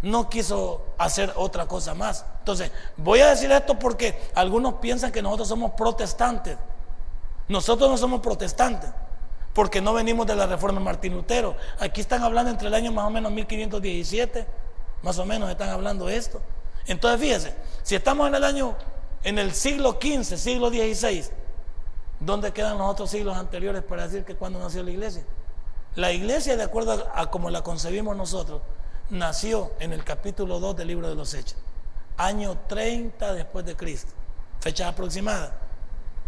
[0.01, 2.25] No quiso hacer otra cosa más.
[2.39, 6.57] Entonces, voy a decir esto porque algunos piensan que nosotros somos protestantes.
[7.47, 8.89] Nosotros no somos protestantes
[9.53, 11.55] porque no venimos de la reforma de Martín Lutero.
[11.79, 14.45] Aquí están hablando entre el año más o menos 1517,
[15.01, 16.41] más o menos están hablando esto.
[16.85, 18.75] Entonces, fíjense, si estamos en el año
[19.23, 21.25] en el siglo XV, siglo XVI,
[22.19, 25.23] ¿dónde quedan los otros siglos anteriores para decir que cuando nació la iglesia?
[25.95, 28.61] La iglesia, de acuerdo a, como la concebimos nosotros,
[29.09, 31.57] nació en el capítulo 2 del libro de los Hechos,
[32.17, 34.11] año 30 después de Cristo,
[34.59, 35.59] fecha aproximada.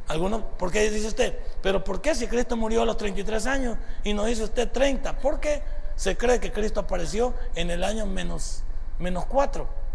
[0.07, 1.37] Algunos, ¿por qué dice usted?
[1.61, 5.19] Pero ¿por qué si Cristo murió a los 33 años y no dice usted 30?
[5.19, 5.61] Porque
[5.95, 8.63] se cree que Cristo apareció en el año menos,
[8.97, 9.88] menos 4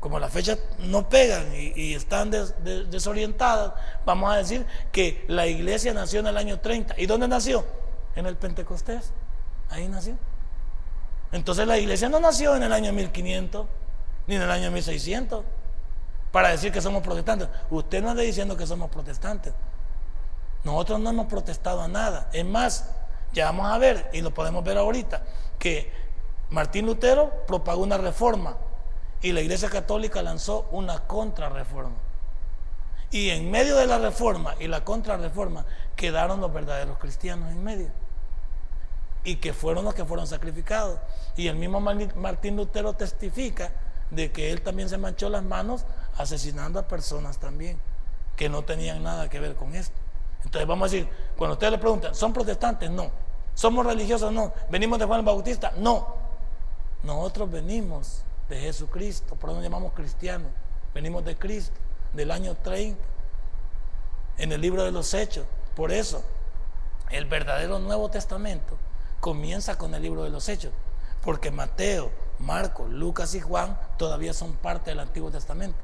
[0.00, 3.72] como las fechas no pegan y, están desorientadas,
[4.04, 6.94] vamos a decir que la iglesia nació en el año 30.
[6.98, 7.64] ¿Y dónde nació?
[8.14, 9.12] En el Pentecostés.
[9.70, 10.16] Ahí nació.
[11.32, 13.66] Entonces la iglesia no nació en el año 1500
[14.26, 15.44] ni en el año 1600
[16.30, 17.48] para decir que somos protestantes.
[17.70, 19.52] Usted no está diciendo que somos protestantes.
[20.64, 22.28] Nosotros no hemos protestado a nada.
[22.32, 22.90] Es más,
[23.32, 25.22] ya vamos a ver, y lo podemos ver ahorita,
[25.58, 25.90] que
[26.50, 28.56] Martín Lutero propagó una reforma
[29.22, 31.96] y la Iglesia Católica lanzó una contrarreforma.
[33.10, 35.64] Y en medio de la reforma y la contrarreforma
[35.96, 37.88] quedaron los verdaderos cristianos en medio.
[39.24, 41.00] Y que fueron los que fueron sacrificados.
[41.36, 43.72] Y el mismo Martín Lutero testifica
[44.10, 45.84] de que él también se manchó las manos
[46.16, 47.78] asesinando a personas también
[48.36, 49.98] que no tenían nada que ver con esto.
[50.44, 52.90] Entonces vamos a decir, cuando ustedes le preguntan, ¿son protestantes?
[52.90, 53.10] No.
[53.54, 54.32] ¿Somos religiosos?
[54.32, 54.52] No.
[54.70, 55.72] ¿Venimos de Juan el Bautista?
[55.76, 56.14] No.
[57.02, 60.50] Nosotros venimos de Jesucristo, por eso nos llamamos cristianos.
[60.94, 61.76] Venimos de Cristo,
[62.12, 62.98] del año 30,
[64.38, 65.46] en el libro de los Hechos.
[65.76, 66.24] Por eso,
[67.10, 68.76] el verdadero Nuevo Testamento
[69.20, 70.72] comienza con el libro de los Hechos,
[71.22, 75.78] porque Mateo, Marcos, Lucas y Juan todavía son parte del Antiguo Testamento,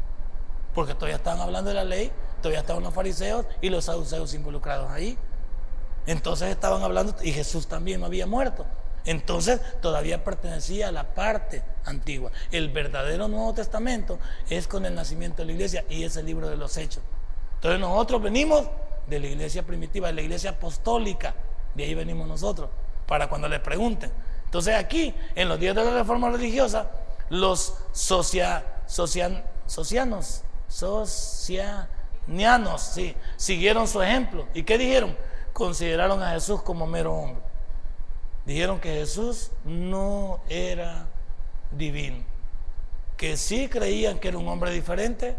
[0.74, 2.10] porque todavía están hablando de la ley,
[2.40, 5.18] todavía estaban los fariseos y los saduceos involucrados ahí.
[6.06, 8.66] Entonces estaban hablando, y Jesús también no había muerto.
[9.06, 12.30] Entonces todavía pertenecía a la parte antigua.
[12.50, 16.48] El verdadero Nuevo Testamento es con el nacimiento de la iglesia y es el libro
[16.48, 17.02] de los hechos.
[17.56, 18.66] Entonces nosotros venimos
[19.06, 21.34] de la iglesia primitiva, de la iglesia apostólica.
[21.74, 22.70] De ahí venimos nosotros,
[23.06, 24.10] para cuando les pregunten.
[24.44, 26.88] Entonces aquí, en los días de la reforma religiosa,
[27.28, 34.46] los socia, socianos, socianianos, sí, siguieron su ejemplo.
[34.54, 35.16] ¿Y qué dijeron?
[35.52, 37.53] Consideraron a Jesús como mero hombre
[38.46, 41.06] dijeron que Jesús no era
[41.70, 42.24] divino,
[43.16, 45.36] que sí creían que era un hombre diferente,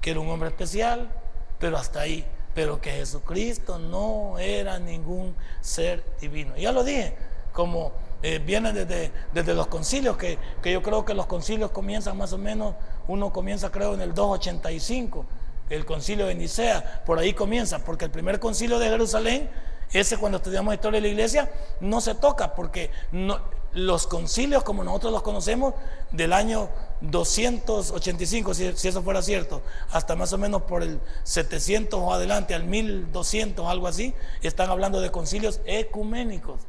[0.00, 1.10] que era un hombre especial,
[1.58, 6.56] pero hasta ahí, pero que Jesucristo no era ningún ser divino.
[6.56, 7.16] Ya lo dije,
[7.52, 12.16] como eh, viene desde, desde, los concilios, que, que yo creo que los concilios comienzan
[12.16, 12.74] más o menos,
[13.08, 15.24] uno comienza creo en el 285,
[15.70, 19.50] el concilio de Nicea, por ahí comienza, porque el primer concilio de Jerusalén
[19.92, 22.90] ese cuando estudiamos historia de la iglesia no se toca porque
[23.72, 25.74] los concilios como nosotros los conocemos
[26.10, 26.70] del año
[27.02, 29.62] 285, si, si, eso fuera cierto,
[29.92, 35.00] hasta más o menos por el 700 o adelante, al 1200, algo así, están hablando
[35.00, 36.60] de concilios ecuménicos.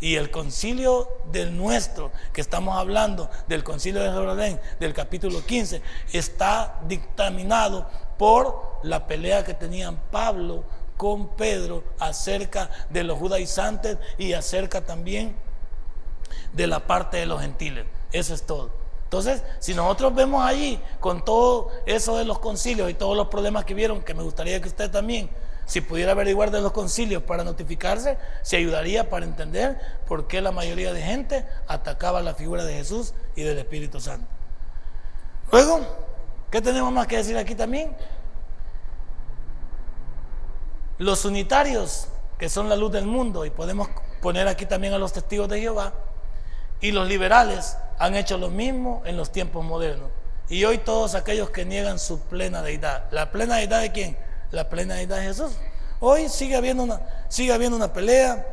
[0.00, 5.80] Y el concilio del nuestro, que estamos hablando del concilio de Jerusalén, del capítulo 15,
[6.12, 7.86] está dictaminado
[8.18, 10.64] por la pelea que tenían Pablo
[10.96, 15.36] con Pedro acerca de los judaizantes y acerca también
[16.52, 17.86] de la parte de los gentiles.
[18.12, 18.70] Eso es todo.
[19.04, 23.66] Entonces, si nosotros vemos allí con todo eso de los concilios y todos los problemas
[23.66, 25.28] que vieron, que me gustaría que usted también,
[25.66, 30.50] si pudiera averiguar de los concilios para notificarse, se ayudaría para entender por qué la
[30.50, 34.26] mayoría de gente atacaba la figura de Jesús y del Espíritu Santo.
[35.50, 35.80] Luego,
[36.50, 37.94] ¿qué tenemos más que decir aquí también?
[41.02, 42.06] Los unitarios,
[42.38, 43.88] que son la luz del mundo, y podemos
[44.20, 45.94] poner aquí también a los testigos de Jehová,
[46.80, 50.12] y los liberales han hecho lo mismo en los tiempos modernos.
[50.48, 53.10] Y hoy todos aquellos que niegan su plena deidad.
[53.10, 54.16] ¿La plena deidad de quién?
[54.52, 55.50] La plena deidad de Jesús.
[55.98, 58.46] Hoy sigue habiendo una, sigue habiendo una pelea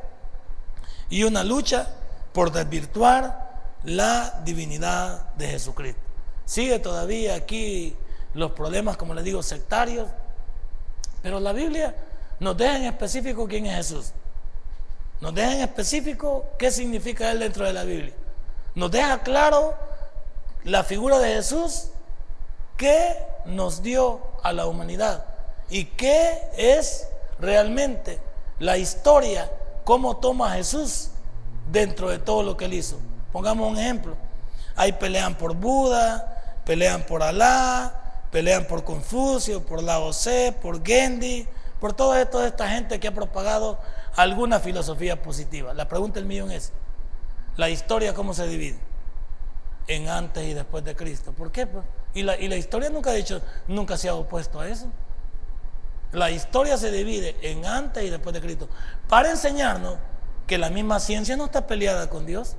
[1.08, 1.88] y una lucha
[2.34, 6.02] por desvirtuar la divinidad de Jesucristo.
[6.46, 7.96] Sigue todavía aquí
[8.34, 10.10] los problemas, como les digo, sectarios,
[11.22, 11.96] pero la Biblia
[12.40, 14.14] nos deja en específico quién es Jesús.
[15.22, 18.14] Nos deja en específico qué significa Él dentro de la Biblia.
[18.76, 19.76] Nos deja claro
[20.64, 21.90] la figura de Jesús
[22.78, 25.26] que nos dio a la humanidad
[25.70, 27.08] y qué es
[27.40, 28.20] realmente
[28.60, 29.52] la historia,
[29.84, 31.10] cómo toma Jesús
[31.72, 33.00] dentro de todo lo que Él hizo.
[33.34, 34.16] Pongamos un ejemplo.
[34.76, 37.94] Ahí pelean por Buda, pelean por Alá,
[38.32, 41.46] pelean por Confucio, por Lao Tse, por Gandhi,
[41.80, 43.80] por todo esto de esta gente que ha propagado
[44.16, 45.74] alguna filosofía positiva.
[45.74, 46.72] La pregunta del millón es,
[47.56, 48.80] ¿la historia cómo se divide?
[49.88, 51.32] En antes y después de Cristo.
[51.32, 51.66] ¿Por qué?
[51.66, 51.84] Pues?
[52.14, 54.88] Y, la, y la historia nunca ha dicho, nunca se ha opuesto a eso.
[56.12, 58.68] La historia se divide en antes y después de Cristo.
[59.08, 59.98] Para enseñarnos
[60.48, 62.56] que la misma ciencia no está peleada con Dios,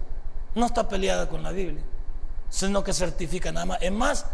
[0.55, 1.83] no está peleada con la Biblia,
[2.49, 3.79] sino que certifica nada más.
[3.83, 4.27] Es más,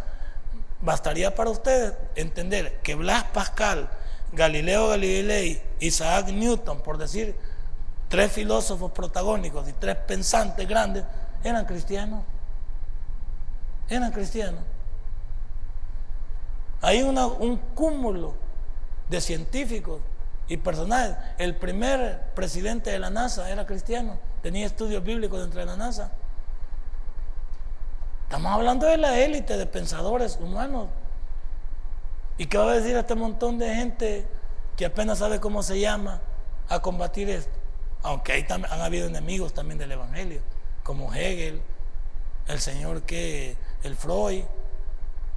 [0.81, 3.89] bastaría para ustedes entender que Blas Pascal
[4.31, 7.35] Galileo Galilei, Isaac Newton, por decir
[8.09, 11.03] tres filósofos protagónicos y tres pensantes grandes,
[11.43, 12.23] eran cristianos.
[13.89, 14.61] Eran cristianos.
[16.81, 18.35] Hay un cúmulo
[19.09, 20.01] de científicos
[20.47, 21.15] y personajes.
[21.37, 26.11] El primer presidente de la NASA era cristiano, tenía estudios bíblicos dentro de la NASA.
[28.23, 30.87] Estamos hablando de la élite de pensadores humanos.
[32.37, 34.27] ¿Y qué va a decir este montón de gente
[34.75, 36.21] que apenas sabe cómo se llama
[36.69, 37.57] a combatir esto?
[38.03, 40.41] Aunque ahí han habido enemigos también del Evangelio,
[40.83, 41.61] como Hegel,
[42.47, 44.43] el señor que, el Freud,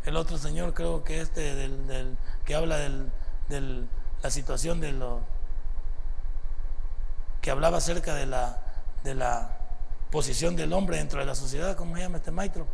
[0.05, 3.87] el otro señor creo que este del, que habla de
[4.23, 5.21] la situación de lo
[7.41, 8.59] que hablaba acerca de la,
[9.05, 9.57] de la
[10.11, 12.67] posición del hombre dentro de la sociedad, ¿cómo se llama este maestro?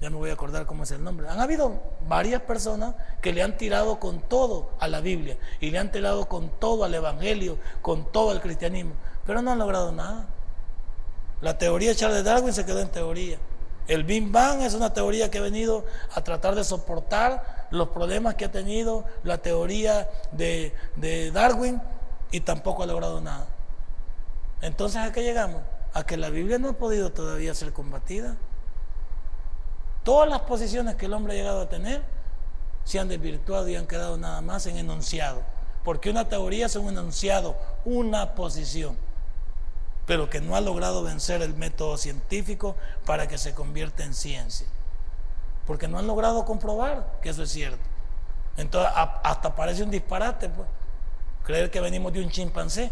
[0.00, 1.28] Ya me voy a acordar cómo es el nombre.
[1.28, 1.78] Han habido
[2.08, 6.26] varias personas que le han tirado con todo a la Biblia y le han tirado
[6.26, 8.94] con todo al Evangelio, con todo al cristianismo,
[9.26, 10.26] pero no han logrado nada.
[11.42, 13.38] La teoría de Charles Darwin se quedó en teoría.
[13.88, 15.84] El Big Bang es una teoría que ha venido
[16.14, 21.80] a tratar de soportar los problemas que ha tenido la teoría de, de Darwin
[22.30, 23.48] y tampoco ha logrado nada.
[24.62, 25.62] Entonces, ¿a qué llegamos?
[25.92, 28.36] A que la Biblia no ha podido todavía ser combatida.
[30.04, 32.02] Todas las posiciones que el hombre ha llegado a tener
[32.84, 35.42] se han desvirtuado y han quedado nada más en enunciado.
[35.84, 38.96] Porque una teoría es un enunciado, una posición,
[40.06, 42.76] pero que no ha logrado vencer el método científico
[43.06, 44.66] para que se convierta en ciencia.
[45.66, 47.78] Porque no han logrado comprobar que eso es cierto.
[48.56, 50.68] Entonces, hasta parece un disparate, pues,
[51.44, 52.90] creer que venimos de un chimpancé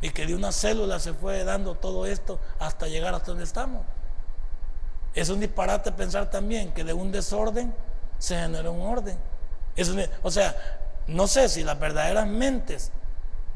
[0.00, 3.82] y que de una célula se fue dando todo esto hasta llegar hasta donde estamos.
[5.16, 7.74] Es un disparate pensar también que de un desorden
[8.18, 9.18] se generó un orden.
[10.22, 10.54] o sea,
[11.06, 12.92] no sé si las verdaderas mentes,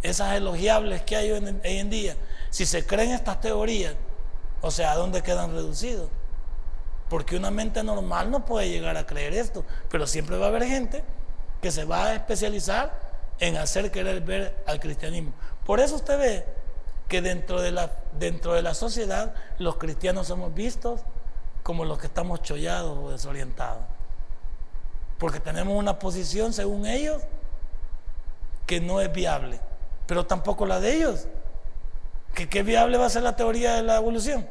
[0.03, 2.17] esas elogiables que hay hoy en, día,
[2.49, 3.95] si se creen estas teorías,
[4.63, 6.09] o sea, ¿a dónde quedan reducidos?
[7.11, 10.65] Porque una mente normal no puede llegar a creer esto, pero siempre va a haber
[10.65, 11.05] gente
[11.61, 12.99] que se va a especializar
[13.39, 15.35] en hacer querer ver al cristianismo.
[15.67, 16.47] Por eso usted ve
[17.07, 21.03] que dentro de la, dentro de la sociedad los cristianos somos vistos
[21.71, 23.85] como los que estamos chollados o desorientados.
[25.19, 27.23] Porque tenemos una posición, según ellos,
[28.67, 29.61] que no es viable,
[30.09, 31.29] pero tampoco la de ellos.
[32.35, 34.49] ¿Que ¿Qué viable va a ser la teoría de la evolución?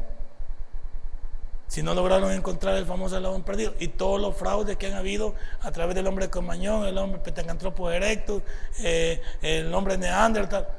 [1.68, 5.36] Si no lograron encontrar el famoso eslabón perdido y todos los fraudes que han habido
[5.60, 8.44] a través del hombre Comañón, el hombre Petancantropo erectus,
[8.80, 10.70] eh, el hombre Neandertal,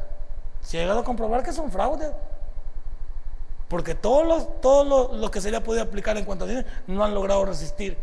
[0.62, 2.11] se ha llegado a comprobar que son fraudes.
[3.71, 6.66] Porque todos los, todos los, que se le ha podido aplicar en cuanto a dinero
[6.89, 7.97] no han logrado resistir.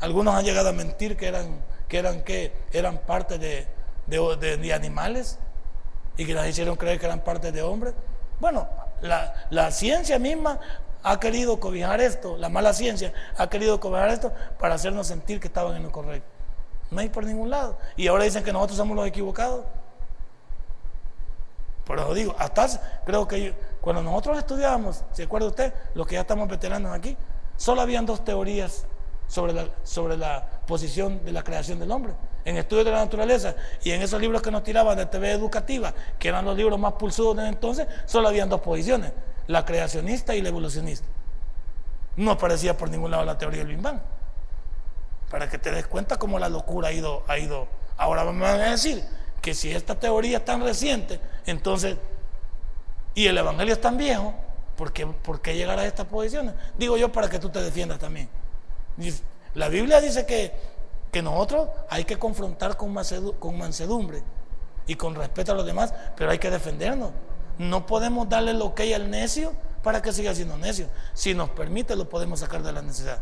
[0.00, 3.68] Algunos han llegado a mentir que eran, que eran, que eran parte de,
[4.08, 5.38] de, animales
[6.16, 7.94] y que las hicieron creer que eran parte de hombres.
[8.40, 8.68] Bueno,
[9.00, 10.58] la, la ciencia misma
[11.04, 15.46] ha querido cobijar esto, la mala ciencia ha querido cobijar esto para hacernos sentir que
[15.46, 16.28] estaban en lo correcto.
[16.90, 17.78] No hay por ningún lado.
[17.96, 19.64] Y ahora dicen que nosotros somos los equivocados.
[21.84, 25.72] Por eso digo, hasta creo que cuando nosotros estudiábamos, ¿se acuerda usted?
[25.94, 27.16] Los que ya estamos veteranos aquí,
[27.56, 28.86] solo habían dos teorías
[29.26, 32.12] sobre la, sobre la posición de la creación del hombre.
[32.44, 35.94] En estudios de la naturaleza y en esos libros que nos tiraban de TV educativa,
[36.18, 39.12] que eran los libros más pulsudos de entonces, solo habían dos posiciones,
[39.46, 41.06] la creacionista y la evolucionista.
[42.16, 44.00] No aparecía por ningún lado la teoría del Big Bang.
[45.30, 47.68] Para que te des cuenta cómo la locura ha ido, ha ido.
[47.96, 49.04] Ahora vamos a decir
[49.40, 51.96] que si esta teoría es tan reciente, entonces,
[53.14, 54.34] y el Evangelio es tan viejo,
[54.76, 56.54] ¿por qué, ¿por qué llegar a estas posiciones?
[56.78, 58.28] Digo yo para que tú te defiendas también.
[59.54, 60.52] La Biblia dice que,
[61.10, 64.22] que nosotros hay que confrontar con, mansedumbre
[64.86, 67.10] y con respeto a los demás, pero hay que defendernos.
[67.58, 69.52] No podemos darle lo que hay al necio
[69.82, 70.86] para que siga siendo necio.
[71.14, 73.18] Si nos permite, lo podemos sacar de la necesidad.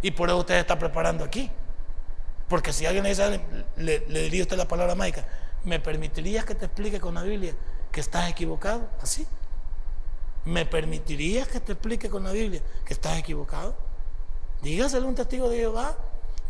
[0.00, 1.50] Y por eso usted está preparando aquí.
[2.48, 3.40] Porque si alguien le, dice,
[4.06, 5.24] diría usted la palabra mágica,
[5.64, 7.54] ¿me permitirías que te explique con la Biblia
[7.92, 8.88] que estás equivocado?
[9.00, 9.26] Así.
[10.44, 13.74] ¿Me permitirías que te explique con la Biblia que estás equivocado?
[14.62, 15.94] Dígaselo a un testigo de Jehová,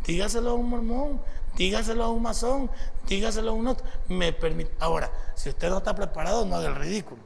[0.06, 1.20] dígaselo a un mormón,
[1.56, 2.70] dígaselo a un masón,
[3.06, 3.86] dígaselo a un otro.
[4.08, 4.72] Me permite.
[4.80, 7.22] Ahora, si usted no está preparado, no haga el ridículo,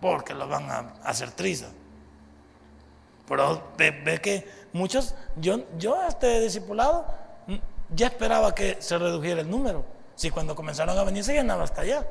[0.00, 1.66] porque lo van a hacer triza.
[3.26, 7.06] Pero ve, que muchos, yo, yo este discipulado,
[7.94, 9.84] ya esperaba que se redujera el número.
[10.14, 12.06] Si cuando comenzaron a venir se llenaba hasta allá.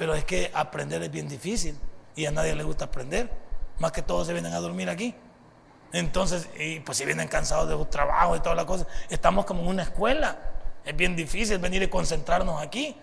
[0.00, 1.76] Pero es que aprender es bien difícil
[2.16, 3.30] y a nadie le gusta aprender.
[3.80, 5.14] Más que todos se vienen a dormir aquí.
[5.92, 9.60] Entonces, y pues si vienen cansados de su trabajo y todas las cosas, estamos como
[9.60, 10.38] en una escuela.
[10.86, 12.96] Es bien difícil venir y concentrarnos aquí.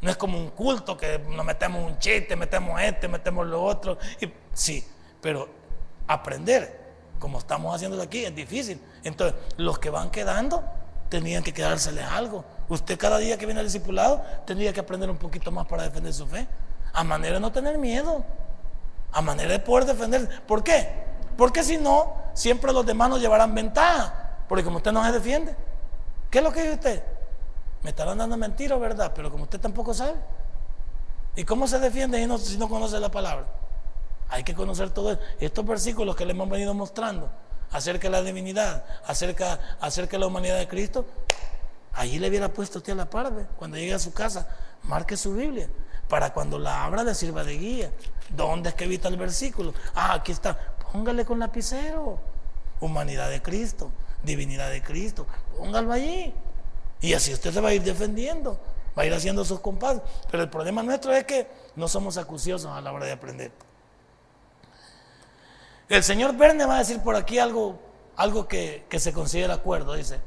[0.00, 3.96] No es como un culto que nos metemos un chiste, metemos este, metemos lo otro.
[4.20, 4.84] Y, sí,
[5.20, 5.48] pero
[6.08, 6.80] aprender
[7.20, 8.80] como estamos haciendo aquí, es difícil.
[9.04, 10.64] Entonces, los que van quedando,
[11.14, 12.44] tenían que quedárseles algo.
[12.68, 16.12] Usted cada día que viene al discipulado, tendría que aprender un poquito más para defender
[16.12, 16.48] su fe.
[16.92, 18.24] A manera de no tener miedo.
[19.12, 20.42] A manera de poder defender.
[20.44, 21.04] ¿Por qué?
[21.36, 24.38] Porque si no, siempre los demás nos llevarán ventaja.
[24.48, 25.54] Porque como usted no se defiende,
[26.30, 27.04] ¿qué es lo que dice usted?
[27.82, 29.12] Me estarán dando mentiras, ¿verdad?
[29.14, 30.16] Pero como usted tampoco sabe.
[31.36, 33.46] ¿Y cómo se defiende si no, si no conoce la palabra?
[34.30, 37.30] Hay que conocer todos estos versículos que le hemos venido mostrando
[37.70, 41.06] acerca de la divinidad, acerca, acerca de la humanidad de Cristo.
[41.92, 44.48] Allí le hubiera puesto usted a la par, cuando llegue a su casa,
[44.82, 45.68] marque su Biblia,
[46.08, 47.92] para cuando la abra le sirva de guía.
[48.28, 49.74] ¿Dónde es que evita el versículo?
[49.94, 50.56] Ah, aquí está.
[50.92, 52.18] Póngale con lapicero.
[52.80, 53.90] Humanidad de Cristo,
[54.22, 55.26] divinidad de Cristo.
[55.56, 56.34] Póngalo allí.
[57.00, 58.58] Y así usted se va a ir defendiendo,
[58.96, 60.02] va a ir haciendo sus compases.
[60.30, 61.46] Pero el problema nuestro es que
[61.76, 63.52] no somos acuciosos a la hora de aprender.
[65.88, 67.78] El señor Verne va a decir por aquí algo,
[68.16, 69.94] algo que, se considera acuerdo.
[69.94, 70.18] Dice,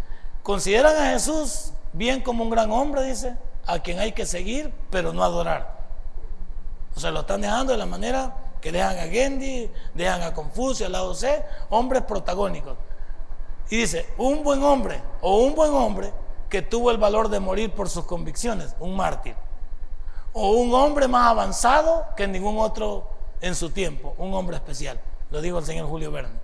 [0.43, 3.35] consideran a Jesús bien como un gran hombre, dice,
[3.65, 5.77] a quien hay que seguir, pero no adorar.
[6.95, 10.85] O sea, lo están dejando de la manera que dejan a Gandhi, dejan a Confucio,
[10.85, 12.77] a Lao C, hombres protagónicos.
[13.69, 16.13] Y dice, un buen hombre o un buen hombre
[16.49, 19.35] que tuvo el valor de morir por sus convicciones, un mártir.
[20.33, 23.09] O un hombre más avanzado que ningún otro
[23.41, 24.99] en su tiempo, un hombre especial.
[25.31, 26.39] Lo dijo el señor Julio Verne.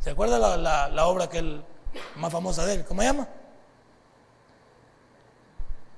[0.00, 1.64] ¿Se acuerda la, obra que el,
[2.16, 2.84] más famosa de él?
[2.84, 3.28] ¿Cómo se llama?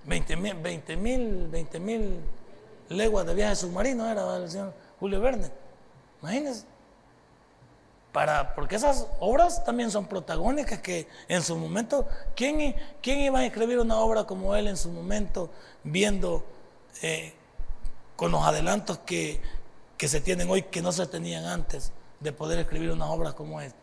[0.06, 2.20] 20 mil, 20 mil, 20 mil
[2.88, 5.50] leguas de viaje submarino era el señor Julio Verne.
[6.22, 6.64] Imagínense.
[8.12, 13.44] Para, porque esas obras también son protagónicas que en su momento, ¿quién, quién iba a
[13.46, 15.50] escribir una obra como él en su momento
[15.84, 16.44] viendo
[17.02, 17.34] eh,
[18.16, 19.40] con los adelantos que,
[20.01, 23.61] que se tienen hoy que no se tenían antes de poder escribir una obra como
[23.61, 23.78] esta?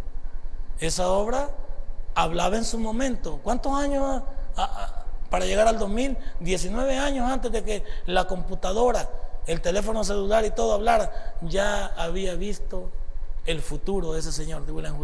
[0.79, 1.51] Esa obra
[2.15, 4.23] hablaba en su momento, ¿cuántos años
[5.29, 6.17] para llegar al 2000?
[6.39, 9.07] 19 años antes de que la computadora,
[9.47, 12.91] el teléfono celular y todo hablara, ya había visto
[13.45, 14.97] el futuro de ese señor, de William.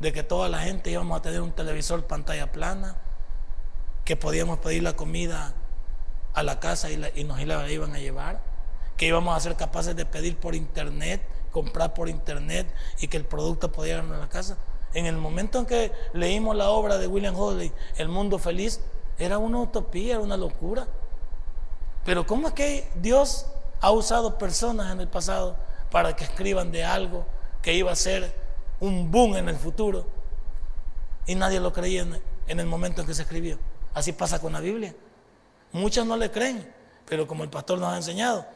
[0.00, 2.96] De que toda la gente íbamos a tener un televisor pantalla plana,
[4.04, 5.54] que podíamos pedir la comida
[6.34, 8.40] a la casa y, nos la iban a llevar,
[8.96, 13.24] que íbamos a ser capaces de pedir por internet, comprar por internet y que el
[13.24, 14.56] producto podía llegar a la casa.
[14.94, 18.80] En el momento en que leímos la obra de William Hodley, El mundo feliz,
[19.18, 20.86] era una utopía, era una locura.
[22.04, 23.46] Pero ¿cómo es que Dios
[23.80, 25.56] ha usado personas en el pasado
[25.90, 27.26] para que escriban de algo
[27.62, 28.34] que iba a ser
[28.80, 30.06] un boom en el futuro?
[31.26, 32.06] Y nadie lo creía
[32.48, 33.58] en el momento en que se escribió.
[33.94, 34.94] Así pasa con la Biblia.
[35.72, 36.70] Muchos no le creen,
[37.06, 38.46] pero como el pastor nos ha enseñado,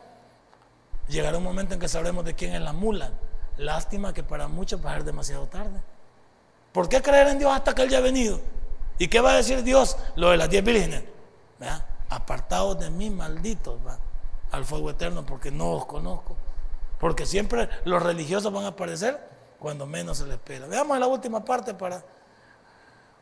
[1.09, 3.12] llegará un momento en que sabremos de quién es la mula.
[3.57, 5.80] Lástima que para muchos va a ser demasiado tarde.
[6.72, 8.40] ¿Por qué creer en Dios hasta que Él ya ha venido?
[8.99, 9.97] ¿Y qué va a decir Dios?
[10.14, 11.05] Lo de las diez vírgenes.
[12.09, 13.79] Apartados de mí, malditos,
[14.51, 16.37] al fuego eterno, porque no os conozco.
[16.99, 19.21] Porque siempre los religiosos van a aparecer
[19.59, 20.67] cuando menos se les espera.
[20.67, 22.03] Veamos la última parte para...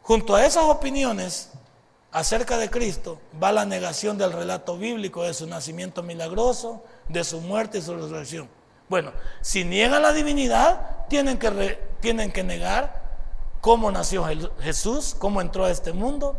[0.02, 1.50] Junto a esas opiniones,
[2.14, 7.40] acerca de Cristo va la negación del relato bíblico de su nacimiento milagroso, de su
[7.40, 8.48] muerte y su resurrección.
[8.88, 13.02] Bueno, si niegan la divinidad, tienen que, tienen que negar
[13.60, 14.24] cómo nació
[14.60, 16.36] Jesús, cómo entró a este mundo,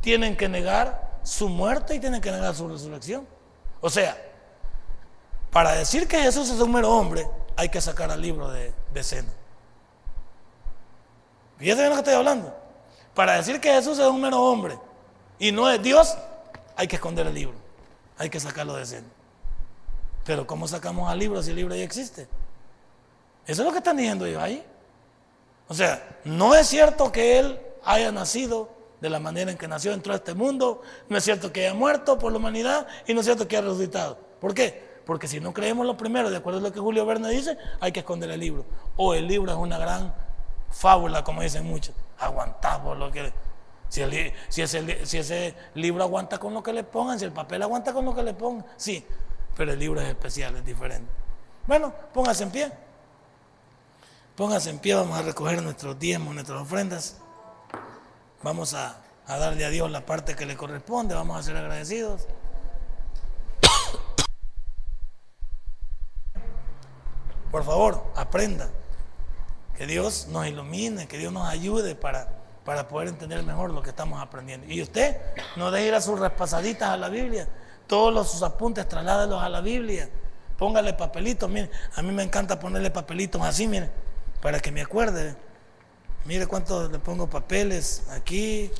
[0.00, 3.26] tienen que negar su muerte y tienen que negar su resurrección.
[3.80, 4.16] O sea,
[5.50, 9.00] para decir que Jesús es un mero hombre, hay que sacar al libro de, de
[9.00, 9.30] escena.
[11.58, 12.56] Fíjense de lo que estoy hablando.
[13.14, 14.78] Para decir que Jesús es un mero hombre,
[15.38, 16.16] y no es Dios,
[16.76, 17.56] hay que esconder el libro.
[18.18, 19.08] Hay que sacarlo de escena.
[20.24, 22.28] Pero ¿cómo sacamos al libro si el libro ya existe?
[23.46, 24.64] Eso es lo que están diciendo ellos ahí.
[25.66, 28.68] O sea, no es cierto que él haya nacido
[29.00, 30.82] de la manera en que nació, entró a este mundo.
[31.08, 33.66] No es cierto que haya muerto por la humanidad y no es cierto que haya
[33.66, 34.18] resucitado.
[34.40, 35.00] ¿Por qué?
[35.06, 37.92] Porque si no creemos lo primero, de acuerdo a lo que Julio Verne dice, hay
[37.92, 38.64] que esconder el libro.
[38.96, 40.14] O el libro es una gran
[40.70, 41.94] fábula, como dicen muchos.
[42.18, 43.32] Aguantamos lo que
[43.90, 48.14] si, ese, libro aguanta con lo que le pongan, si el papel aguanta con lo
[48.14, 49.04] que le pongan, sí,
[49.56, 51.10] pero el libro es especial, es diferente.
[51.66, 52.72] Bueno, póngase en pie.
[54.36, 57.18] Póngase en pie, vamos a recoger nuestros diezmos, nuestras ofrendas.
[58.42, 62.26] Vamos a, darle a Dios la parte que le corresponde, vamos a ser agradecidos.
[67.50, 68.68] Por favor, aprenda.
[69.76, 73.90] Que Dios nos ilumine, que Dios nos ayude para para poder entender mejor lo que
[73.90, 74.66] estamos aprendiendo.
[74.68, 75.16] Y usted
[75.56, 77.48] no deje ir a sus repasaditas a la Biblia.
[77.86, 80.08] Todos los, sus apuntes, trasládelos a la Biblia.
[80.56, 81.70] Póngale papelitos, mire.
[81.96, 83.90] A mí me encanta ponerle papelitos así, mire.
[84.42, 85.34] para que me acuerde.
[86.24, 88.70] Mire cuánto le pongo papeles aquí.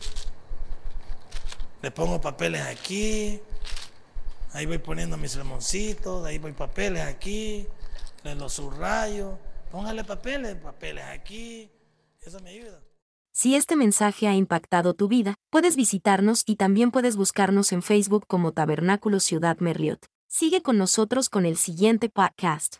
[1.82, 3.40] Le pongo papeles aquí.
[4.52, 6.24] Ahí voy poniendo mis lemoncitos.
[6.26, 7.66] Ahí voy papeles aquí.
[8.22, 9.38] Le los subrayo.
[9.70, 11.70] Póngale papeles, papeles aquí.
[12.20, 12.80] Eso me ayuda.
[13.32, 18.26] Si este mensaje ha impactado tu vida, puedes visitarnos y también puedes buscarnos en Facebook
[18.26, 20.04] como Tabernáculo Ciudad Merriot.
[20.28, 22.78] Sigue con nosotros con el siguiente podcast.